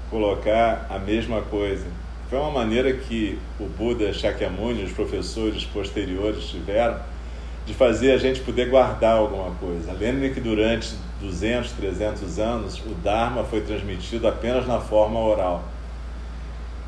colocar 0.09 0.86
a 0.88 1.01
mesma 1.01 1.42
coisa. 1.42 1.86
Foi 2.31 2.39
uma 2.39 2.53
maneira 2.53 2.93
que 2.93 3.37
o 3.59 3.64
Buda 3.64 4.12
Shakyamuni, 4.12 4.85
os 4.85 4.93
professores 4.93 5.64
posteriores 5.64 6.45
tiveram 6.45 7.01
de 7.66 7.74
fazer 7.74 8.12
a 8.12 8.18
gente 8.18 8.41
poder 8.43 8.70
guardar 8.70 9.16
alguma 9.16 9.51
coisa. 9.57 9.93
Lembre 9.93 10.31
que 10.31 10.41
durante 10.41 10.95
200, 11.20 11.72
300 11.72 12.39
anos 12.39 12.78
o 12.87 12.95
Dharma 13.03 13.43
foi 13.43 13.62
transmitido 13.62 14.28
apenas 14.28 14.64
na 14.64 14.78
forma 14.78 15.18
oral. 15.18 15.64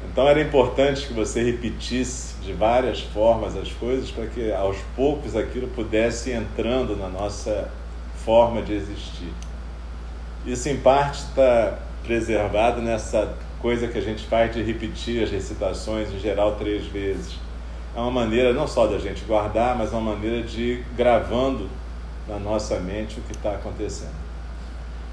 Então 0.09 0.29
era 0.29 0.41
importante 0.41 1.09
que 1.09 1.13
você 1.13 1.43
repetisse 1.43 2.37
de 2.41 2.53
várias 2.53 3.01
formas 3.01 3.57
as 3.57 3.73
coisas 3.73 4.13
para 4.13 4.27
que 4.27 4.53
aos 4.53 4.77
poucos 4.95 5.35
aquilo 5.35 5.67
pudesse 5.67 6.31
entrando 6.31 6.97
na 6.97 7.09
nossa 7.09 7.69
forma 8.25 8.63
de 8.63 8.75
existir. 8.75 9.33
Isso 10.47 10.69
em 10.69 10.77
parte 10.77 11.19
está 11.19 11.81
preservado 12.05 12.81
nessa 12.81 13.35
coisa 13.63 13.87
que 13.87 13.97
a 13.97 14.03
gente 14.03 14.27
faz 14.27 14.53
de 14.53 14.61
repetir 14.61 15.23
as 15.23 15.31
recitações 15.31 16.13
em 16.13 16.19
geral 16.19 16.57
três 16.57 16.85
vezes. 16.87 17.39
É 17.95 18.01
uma 18.01 18.11
maneira 18.11 18.53
não 18.53 18.67
só 18.67 18.89
da 18.89 18.99
gente 18.99 19.25
guardar, 19.25 19.79
mas 19.79 19.93
é 19.93 19.97
uma 19.97 20.15
maneira 20.15 20.43
de 20.43 20.61
ir 20.61 20.87
gravando 20.97 21.71
na 22.27 22.39
nossa 22.39 22.81
mente 22.81 23.21
o 23.21 23.23
que 23.23 23.33
está 23.33 23.53
acontecendo. 23.53 24.21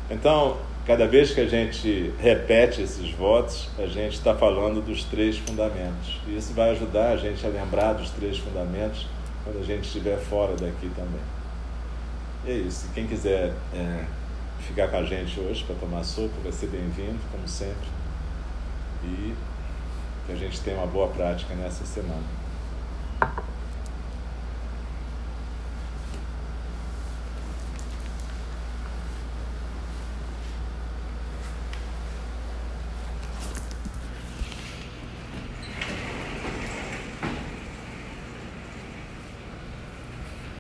Então, 0.10 0.58
cada 0.86 1.08
vez 1.08 1.32
que 1.32 1.42
a 1.42 1.48
gente 1.48 2.12
repete 2.20 2.82
esses 2.82 3.12
votos, 3.12 3.70
a 3.78 3.86
gente 3.86 4.14
está 4.14 4.34
falando 4.34 4.84
dos 4.84 5.04
três 5.04 5.38
fundamentos. 5.38 6.20
E 6.28 6.36
isso 6.36 6.52
vai 6.54 6.72
ajudar 6.72 7.12
a 7.12 7.18
gente 7.18 7.46
a 7.46 7.50
lembrar 7.50 7.94
dos 7.94 8.10
três 8.10 8.40
fundamentos 8.40 9.06
quando 9.44 9.60
a 9.60 9.64
gente 9.64 9.86
estiver 9.86 10.18
fora 10.18 10.54
daqui 10.54 10.90
também. 10.96 11.22
E 12.46 12.52
é 12.52 12.56
isso. 12.56 12.90
Quem 12.96 13.06
quiser 13.06 13.54
é, 13.76 14.06
ficar 14.62 14.88
com 14.88 14.98
a 14.98 15.04
gente 15.04 15.40
hoje 15.40 15.64
para 15.64 15.76
tomar 15.76 16.04
sopa, 16.04 16.34
vai 16.42 16.52
ser 16.52 16.68
bem-vindo, 16.68 17.20
como 17.32 17.48
sempre 17.48 17.99
e 19.04 19.36
que 20.26 20.32
a 20.32 20.36
gente 20.36 20.60
tenha 20.62 20.78
uma 20.78 20.88
boa 20.88 21.08
prática 21.08 21.54
nessa 21.56 21.86
semana. 21.86 22.24